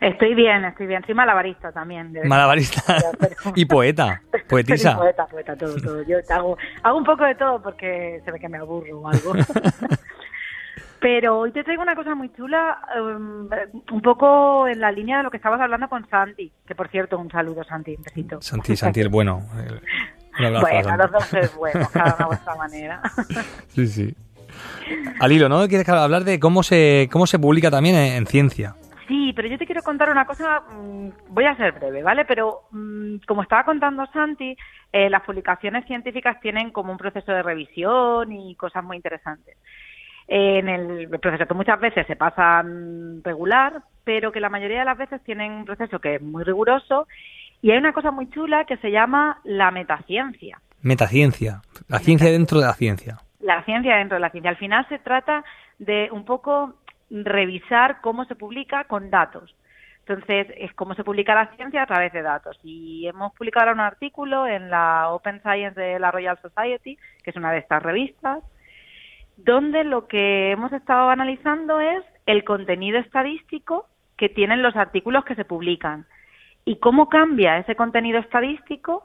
Estoy 0.00 0.34
bien, 0.34 0.64
estoy 0.64 0.86
bien. 0.86 1.02
Soy 1.04 1.14
malabarista 1.14 1.72
también. 1.72 2.12
Malabarista 2.24 2.82
y 3.54 3.66
poeta, 3.66 4.22
poetisa. 4.48 4.96
poeta, 4.96 5.26
poeta, 5.26 5.56
todo, 5.56 5.76
todo. 5.76 6.02
Yo 6.02 6.16
hago, 6.30 6.56
hago 6.82 6.98
un 6.98 7.04
poco 7.04 7.24
de 7.24 7.34
todo 7.34 7.62
porque 7.62 8.22
se 8.24 8.32
ve 8.32 8.40
que 8.40 8.48
me 8.48 8.58
aburro 8.58 9.00
o 9.00 9.08
algo. 9.08 9.34
Pero 11.00 11.38
hoy 11.38 11.52
te 11.52 11.64
traigo 11.64 11.82
una 11.82 11.94
cosa 11.94 12.14
muy 12.14 12.30
chula, 12.34 12.78
um, 13.00 13.48
un 13.90 14.02
poco 14.02 14.68
en 14.68 14.80
la 14.80 14.92
línea 14.92 15.18
de 15.18 15.22
lo 15.22 15.30
que 15.30 15.38
estabas 15.38 15.60
hablando 15.60 15.88
con 15.88 16.06
Santi, 16.10 16.52
que 16.66 16.74
por 16.74 16.88
cierto, 16.88 17.18
un 17.18 17.30
saludo 17.30 17.64
Santi, 17.64 17.94
un 17.96 18.02
besito. 18.02 18.42
Santi, 18.42 18.76
Santi 18.76 19.00
el 19.00 19.08
bueno. 19.08 19.40
Bueno, 20.38 20.96
los 20.96 21.10
dos 21.10 21.34
es 21.34 21.54
bueno, 21.56 21.88
cada 21.92 22.14
una 22.14 22.24
a 22.24 22.26
vuestra 22.26 22.54
manera. 22.54 23.02
sí, 23.68 23.86
sí. 23.86 24.14
Al 25.20 25.32
hilo, 25.32 25.48
¿no? 25.48 25.66
Quieres 25.68 25.88
hablar 25.88 26.24
de 26.24 26.40
cómo 26.40 26.62
se, 26.62 27.08
cómo 27.12 27.26
se 27.26 27.38
publica 27.38 27.70
también 27.70 27.96
en, 27.96 28.26
ciencia. 28.26 28.74
Sí, 29.06 29.32
pero 29.34 29.48
yo 29.48 29.58
te 29.58 29.66
quiero 29.66 29.82
contar 29.82 30.10
una 30.10 30.24
cosa, 30.24 30.60
mm, 30.60 31.08
voy 31.28 31.44
a 31.44 31.56
ser 31.56 31.72
breve, 31.72 32.02
¿vale? 32.02 32.24
Pero 32.24 32.62
mm, 32.70 33.16
como 33.26 33.42
estaba 33.42 33.64
contando 33.64 34.06
Santi, 34.12 34.56
eh, 34.92 35.10
las 35.10 35.22
publicaciones 35.22 35.84
científicas 35.86 36.40
tienen 36.40 36.70
como 36.70 36.92
un 36.92 36.98
proceso 36.98 37.32
de 37.32 37.42
revisión 37.42 38.32
y 38.32 38.54
cosas 38.56 38.84
muy 38.84 38.96
interesantes. 38.96 39.56
En 40.26 40.68
el 40.68 41.08
proceso 41.08 41.46
que 41.46 41.54
muchas 41.54 41.80
veces 41.80 42.06
se 42.06 42.14
pasa 42.14 42.64
regular, 43.24 43.82
pero 44.04 44.30
que 44.30 44.38
la 44.38 44.48
mayoría 44.48 44.80
de 44.80 44.84
las 44.84 44.98
veces 44.98 45.20
tienen 45.24 45.50
un 45.52 45.64
proceso 45.64 45.98
que 45.98 46.16
es 46.16 46.22
muy 46.22 46.44
riguroso 46.44 47.08
y 47.62 47.70
hay 47.70 47.78
una 47.78 47.92
cosa 47.92 48.10
muy 48.10 48.28
chula 48.30 48.64
que 48.64 48.76
se 48.78 48.90
llama 48.90 49.40
la 49.44 49.70
metaciencia. 49.70 50.60
Metaciencia, 50.82 51.60
la 51.88 51.98
ciencia 51.98 52.30
dentro 52.30 52.60
de 52.60 52.66
la 52.66 52.74
ciencia. 52.74 53.18
La 53.40 53.62
ciencia 53.64 53.96
dentro 53.96 54.16
de 54.16 54.20
la 54.20 54.30
ciencia. 54.30 54.50
Al 54.50 54.56
final 54.56 54.86
se 54.88 54.98
trata 54.98 55.44
de 55.78 56.08
un 56.12 56.24
poco 56.24 56.74
revisar 57.10 58.00
cómo 58.00 58.24
se 58.24 58.34
publica 58.34 58.84
con 58.84 59.10
datos. 59.10 59.54
Entonces, 60.06 60.48
es 60.56 60.72
cómo 60.74 60.94
se 60.94 61.04
publica 61.04 61.34
la 61.34 61.54
ciencia 61.54 61.82
a 61.82 61.86
través 61.86 62.12
de 62.12 62.22
datos. 62.22 62.58
Y 62.64 63.06
hemos 63.06 63.32
publicado 63.34 63.68
ahora 63.68 63.74
un 63.74 63.80
artículo 63.80 64.46
en 64.46 64.70
la 64.70 65.10
Open 65.10 65.40
Science 65.42 65.78
de 65.78 65.98
la 65.98 66.10
Royal 66.10 66.38
Society, 66.40 66.98
que 67.22 67.30
es 67.30 67.36
una 67.36 67.52
de 67.52 67.58
estas 67.58 67.82
revistas, 67.82 68.42
donde 69.36 69.84
lo 69.84 70.08
que 70.08 70.50
hemos 70.50 70.72
estado 70.72 71.10
analizando 71.10 71.80
es 71.80 72.02
el 72.26 72.44
contenido 72.44 72.98
estadístico 72.98 73.86
que 74.16 74.28
tienen 74.28 74.62
los 74.62 74.76
artículos 74.76 75.24
que 75.24 75.34
se 75.34 75.44
publican 75.44 76.06
y 76.64 76.76
cómo 76.76 77.08
cambia 77.08 77.58
ese 77.58 77.76
contenido 77.76 78.18
estadístico 78.18 79.04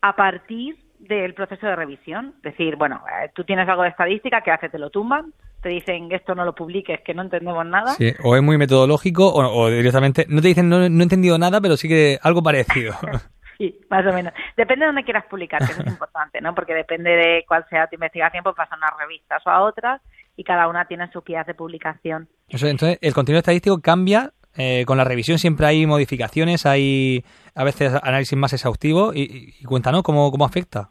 a 0.00 0.16
partir 0.16 0.76
del 0.98 1.34
proceso 1.34 1.66
de 1.66 1.76
revisión. 1.76 2.34
Es 2.38 2.52
decir, 2.52 2.76
bueno, 2.76 3.02
eh, 3.06 3.30
tú 3.34 3.44
tienes 3.44 3.68
algo 3.68 3.82
de 3.82 3.90
estadística, 3.90 4.40
que 4.40 4.50
hace? 4.50 4.68
Te 4.68 4.78
lo 4.78 4.90
tumban, 4.90 5.32
te 5.62 5.68
dicen 5.68 6.10
esto 6.12 6.34
no 6.34 6.44
lo 6.44 6.54
publiques, 6.54 7.00
que 7.04 7.14
no 7.14 7.22
entendemos 7.22 7.64
nada. 7.66 7.92
Sí, 7.92 8.12
o 8.22 8.36
es 8.36 8.42
muy 8.42 8.58
metodológico 8.58 9.32
o, 9.32 9.70
directamente 9.70 10.26
no 10.28 10.40
te 10.40 10.48
dicen 10.48 10.68
no, 10.68 10.78
no, 10.78 11.00
he 11.00 11.02
entendido 11.02 11.38
nada, 11.38 11.60
pero 11.60 11.76
sí 11.76 11.88
que 11.88 12.18
algo 12.22 12.42
parecido. 12.42 12.94
sí, 13.58 13.80
más 13.90 14.06
o 14.06 14.12
menos. 14.12 14.32
Depende 14.56 14.84
de 14.84 14.88
dónde 14.88 15.04
quieras 15.04 15.24
publicar, 15.26 15.60
que 15.60 15.72
eso 15.72 15.82
es 15.82 15.88
importante, 15.92 16.40
¿no? 16.40 16.54
Porque 16.54 16.74
depende 16.74 17.10
de 17.10 17.44
cuál 17.46 17.64
sea 17.68 17.86
tu 17.86 17.96
investigación, 17.96 18.44
pues 18.44 18.56
vas 18.56 18.70
a 18.70 18.76
unas 18.76 18.96
revistas 18.98 19.42
o 19.46 19.50
a 19.50 19.62
otras 19.62 20.00
y 20.36 20.44
cada 20.44 20.68
una 20.68 20.84
tiene 20.84 21.10
su 21.12 21.22
guía 21.22 21.42
de 21.44 21.54
publicación. 21.54 22.28
Entonces, 22.48 22.98
el 23.00 23.12
contenido 23.12 23.40
estadístico 23.40 23.80
cambia 23.80 24.32
eh, 24.58 24.84
con 24.86 24.98
la 24.98 25.04
revisión 25.04 25.38
siempre 25.38 25.66
hay 25.66 25.86
modificaciones, 25.86 26.66
hay 26.66 27.24
a 27.54 27.64
veces 27.64 27.94
análisis 28.02 28.36
más 28.36 28.52
exhaustivo 28.52 29.12
y, 29.14 29.54
cuéntanos 29.64 30.02
cómo, 30.02 30.30
cómo 30.30 30.44
afecta. 30.44 30.90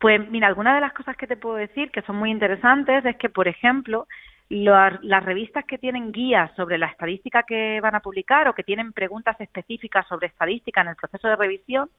Pues 0.00 0.30
mira, 0.30 0.46
algunas 0.46 0.74
de 0.76 0.80
las 0.80 0.94
cosas 0.94 1.16
que 1.16 1.26
te 1.26 1.36
puedo 1.36 1.56
decir 1.56 1.90
que 1.90 2.00
son 2.02 2.16
muy 2.16 2.30
interesantes 2.30 3.04
es 3.04 3.16
que, 3.16 3.28
por 3.28 3.48
ejemplo, 3.48 4.06
lo- 4.48 4.90
las 5.02 5.24
revistas 5.24 5.64
que 5.66 5.76
tienen 5.76 6.10
guías 6.10 6.50
sobre 6.56 6.78
la 6.78 6.86
estadística 6.86 7.42
que 7.42 7.80
van 7.82 7.94
a 7.94 8.00
publicar 8.00 8.48
o 8.48 8.54
que 8.54 8.62
tienen 8.64 8.92
preguntas 8.92 9.38
específicas 9.40 10.06
sobre 10.08 10.28
estadística 10.28 10.80
en 10.80 10.88
el 10.88 10.96
proceso 10.96 11.28
de 11.28 11.36
revisión, 11.36 11.90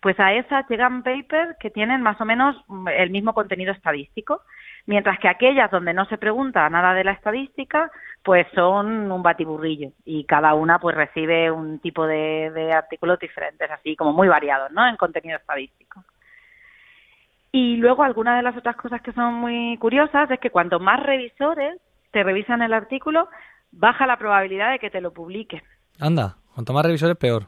pues 0.00 0.18
a 0.20 0.34
esas 0.34 0.68
llegan 0.68 1.02
papers 1.02 1.56
que 1.60 1.70
tienen 1.70 2.02
más 2.02 2.20
o 2.20 2.24
menos 2.24 2.56
mm, 2.68 2.88
el 2.88 3.10
mismo 3.10 3.32
contenido 3.32 3.72
estadístico, 3.72 4.42
mientras 4.86 5.18
que 5.18 5.28
aquellas 5.28 5.70
donde 5.70 5.92
no 5.92 6.06
se 6.06 6.18
pregunta 6.18 6.68
nada 6.70 6.94
de 6.94 7.04
la 7.04 7.12
estadística, 7.12 7.90
pues 8.22 8.46
son 8.54 9.10
un 9.10 9.22
batiburrillo 9.22 9.90
y 10.04 10.24
cada 10.24 10.54
una 10.54 10.78
pues 10.78 10.96
recibe 10.96 11.50
un 11.50 11.78
tipo 11.80 12.06
de, 12.06 12.50
de 12.54 12.72
artículos 12.72 13.18
diferentes, 13.18 13.70
así 13.70 13.94
como 13.96 14.12
muy 14.12 14.28
variados, 14.28 14.70
¿no? 14.72 14.86
En 14.86 14.96
contenido 14.96 15.38
estadístico. 15.38 16.04
Y 17.52 17.76
luego 17.76 18.02
algunas 18.02 18.36
de 18.36 18.42
las 18.42 18.56
otras 18.56 18.76
cosas 18.76 19.00
que 19.02 19.12
son 19.12 19.34
muy 19.34 19.78
curiosas 19.78 20.30
es 20.30 20.40
que 20.40 20.50
cuanto 20.50 20.78
más 20.78 21.02
revisores 21.02 21.80
te 22.10 22.22
revisan 22.22 22.62
el 22.62 22.72
artículo, 22.72 23.28
baja 23.72 24.06
la 24.06 24.18
probabilidad 24.18 24.72
de 24.72 24.78
que 24.78 24.90
te 24.90 25.00
lo 25.00 25.12
publiquen. 25.12 25.62
Anda, 26.00 26.36
cuanto 26.54 26.72
más 26.72 26.84
revisores, 26.84 27.16
peor. 27.16 27.44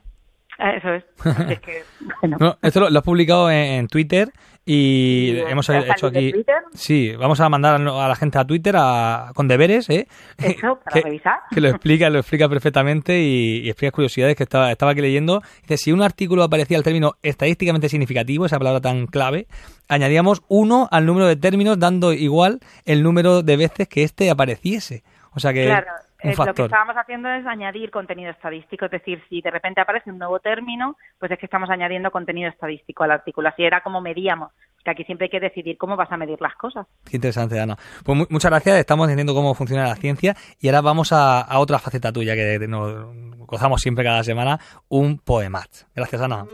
Eh, 0.59 0.77
Eso 0.77 0.95
es. 0.95 1.05
Así 1.25 1.53
es 1.53 1.61
que, 1.61 1.83
bueno. 2.21 2.37
No, 2.41 2.57
esto 2.63 2.81
lo, 2.81 2.91
lo 2.91 2.99
has 2.99 3.05
publicado 3.05 3.51
en, 3.51 3.81
en 3.81 3.89
Twitter 3.89 4.29
y 4.71 5.33
Sí, 5.35 5.41
hemos 5.49 5.67
¿te 5.67 5.73
ha 5.73 5.81
hecho 5.81 6.09
aquí. 6.09 6.31
Sí, 6.75 7.17
vamos 7.17 7.41
a 7.41 7.49
mandar 7.49 7.77
a 7.81 8.09
la 8.09 8.15
gente 8.17 8.39
a 8.39 8.45
Twitter 8.47 8.75
a- 8.77 9.33
con 9.35 9.49
deberes, 9.49 9.89
¿eh? 9.89 10.07
Eso, 10.37 10.79
para 10.85 10.95
que, 10.95 11.01
revisar. 11.01 11.39
que 11.51 11.61
lo 11.63 11.69
explica, 11.71 12.11
lo 12.11 12.19
explica 12.19 12.49
perfectamente 12.51 13.19
y, 13.19 13.61
y 13.65 13.71
explica 13.71 13.93
curiosidades 13.93 14.37
que 14.37 14.43
estaba, 14.43 14.71
estaba 14.71 14.93
aquí 14.93 15.01
leyendo. 15.01 15.41
Dice, 15.63 15.79
si 15.79 15.93
un 15.93 16.03
artículo 16.03 16.43
aparecía 16.43 16.77
el 16.77 16.83
término 16.85 17.15
estadísticamente 17.23 17.89
significativo, 17.89 18.45
esa 18.45 18.59
palabra 18.59 18.83
tan 18.83 19.07
clave, 19.07 19.47
añadíamos 19.89 20.43
uno 20.49 20.87
al 20.91 21.07
número 21.07 21.27
de 21.27 21.37
términos 21.37 21.79
dando 21.79 22.13
igual 22.13 22.61
el 22.85 23.03
número 23.03 23.43
de 23.43 23.57
veces 23.57 23.89
que 23.89 24.03
éste 24.03 24.29
apareciese. 24.31 25.03
O 25.33 25.41
sea 25.41 25.55
que 25.55 25.65
Claro, 25.65 25.87
eh, 26.21 26.35
lo 26.37 26.53
que 26.55 26.63
estábamos 26.65 26.97
haciendo 26.97 27.29
es 27.31 27.47
añadir 27.47 27.91
contenido 27.91 28.31
estadístico, 28.31 28.87
es 28.87 28.91
decir, 28.91 29.23
si 29.29 29.41
de 29.41 29.51
repente 29.51 29.81
aparece 29.81 30.11
un 30.11 30.19
nuevo 30.19 30.41
término, 30.41 30.97
pues 31.19 31.31
es 31.31 31.39
que 31.39 31.47
estamos 31.47 31.71
añadiendo 31.71 32.11
contenido 32.11 32.49
estadístico 32.51 33.05
al 33.05 33.13
artículo. 33.13 33.49
Así 33.49 33.63
era 33.63 33.83
como 33.83 34.01
medíamos, 34.01 34.51
que 34.85 34.91
aquí 34.91 35.05
siempre 35.05 35.27
hay 35.27 35.31
que 35.31 35.41
decidir 35.41 35.79
cómo 35.79 35.97
vas 35.97 36.11
a 36.11 36.17
medir 36.17 36.41
las 36.41 36.55
cosas. 36.57 36.87
Qué 37.09 37.17
interesante, 37.17 37.61
Ana. 37.61 37.77
Pues 38.05 38.19
mu- 38.19 38.27
muchas 38.31 38.51
gracias, 38.51 38.77
estamos 38.79 39.05
entendiendo 39.05 39.35
cómo 39.35 39.55
funciona 39.55 39.87
la 39.87 39.95
ciencia 39.97 40.35
y 40.61 40.69
ahora 40.69 40.81
vamos 40.81 41.13
a, 41.13 41.41
a 41.41 41.59
otra 41.61 41.79
faceta 41.79 42.13
tuya 42.13 42.35
que 42.35 42.59
nos 42.69 43.15
gozamos 43.47 43.81
siempre 43.81 44.05
cada 44.05 44.25
semana, 44.25 44.59
un 44.89 45.19
poemat. 45.19 45.69
Gracias, 45.95 46.21
Ana. 46.21 46.47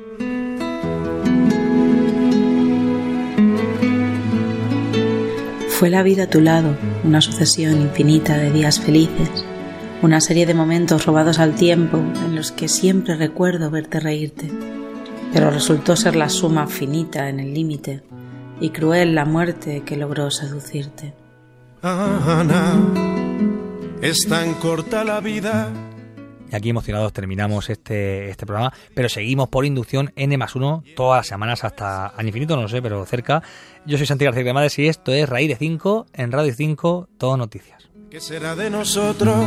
Fue 5.68 5.90
la 5.90 6.02
vida 6.02 6.24
a 6.24 6.30
tu 6.30 6.40
lado, 6.40 6.76
una 7.02 7.20
sucesión 7.20 7.80
infinita 7.80 8.36
de 8.36 8.50
días 8.52 8.80
felices, 8.80 9.44
una 10.02 10.20
serie 10.20 10.46
de 10.46 10.54
momentos 10.54 11.06
robados 11.06 11.38
al 11.38 11.54
tiempo 11.54 11.98
en 11.98 12.36
los 12.36 12.52
que 12.52 12.68
siempre 12.68 13.16
recuerdo 13.16 13.70
verte 13.70 14.00
reírte, 14.00 14.50
pero 15.32 15.50
resultó 15.50 15.96
ser 15.96 16.16
la 16.16 16.28
suma 16.28 16.66
finita 16.66 17.28
en 17.28 17.40
el 17.40 17.54
límite 17.54 18.02
y 18.60 18.70
cruel 18.70 19.14
la 19.14 19.24
muerte 19.24 19.82
que 19.84 19.96
logró 19.96 20.30
seducirte. 20.30 21.14
Ana, 21.82 22.78
es 24.00 24.26
tan 24.28 24.54
corta 24.54 25.04
la 25.04 25.20
vida. 25.20 25.70
Y 26.50 26.56
aquí 26.56 26.70
emocionados 26.70 27.12
terminamos 27.12 27.68
este, 27.70 28.30
este 28.30 28.46
programa, 28.46 28.72
pero 28.94 29.08
seguimos 29.08 29.48
por 29.48 29.64
inducción 29.64 30.12
N 30.16 30.36
más 30.38 30.54
1 30.54 30.84
todas 30.94 31.20
las 31.20 31.26
semanas 31.26 31.64
hasta 31.64 32.06
al 32.06 32.26
infinito, 32.26 32.56
no 32.56 32.62
lo 32.62 32.68
sé, 32.68 32.80
pero 32.80 33.04
cerca. 33.06 33.42
Yo 33.86 33.96
soy 33.96 34.06
Santiago 34.06 34.30
García 34.30 34.44
Cremades 34.44 34.78
y 34.78 34.86
esto 34.86 35.12
es 35.12 35.28
Raíz 35.28 35.48
de 35.48 35.56
5 35.56 36.06
en 36.12 36.32
Radio 36.32 36.54
5, 36.54 37.08
todo 37.18 37.36
noticias. 37.36 37.93
¿Qué 38.14 38.20
será 38.20 38.54
de 38.54 38.70
nosotros 38.70 39.44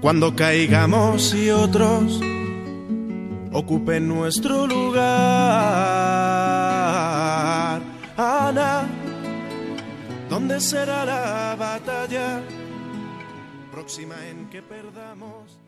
cuando 0.00 0.34
caigamos 0.34 1.34
y 1.34 1.50
otros 1.50 2.18
ocupen 3.52 4.08
nuestro 4.08 4.66
lugar? 4.66 5.02
Ana, 8.16 8.88
¿dónde 10.30 10.58
será 10.58 11.04
la 11.04 11.54
batalla 11.58 12.40
próxima 13.70 14.14
en 14.26 14.48
que 14.48 14.62
perdamos? 14.62 15.58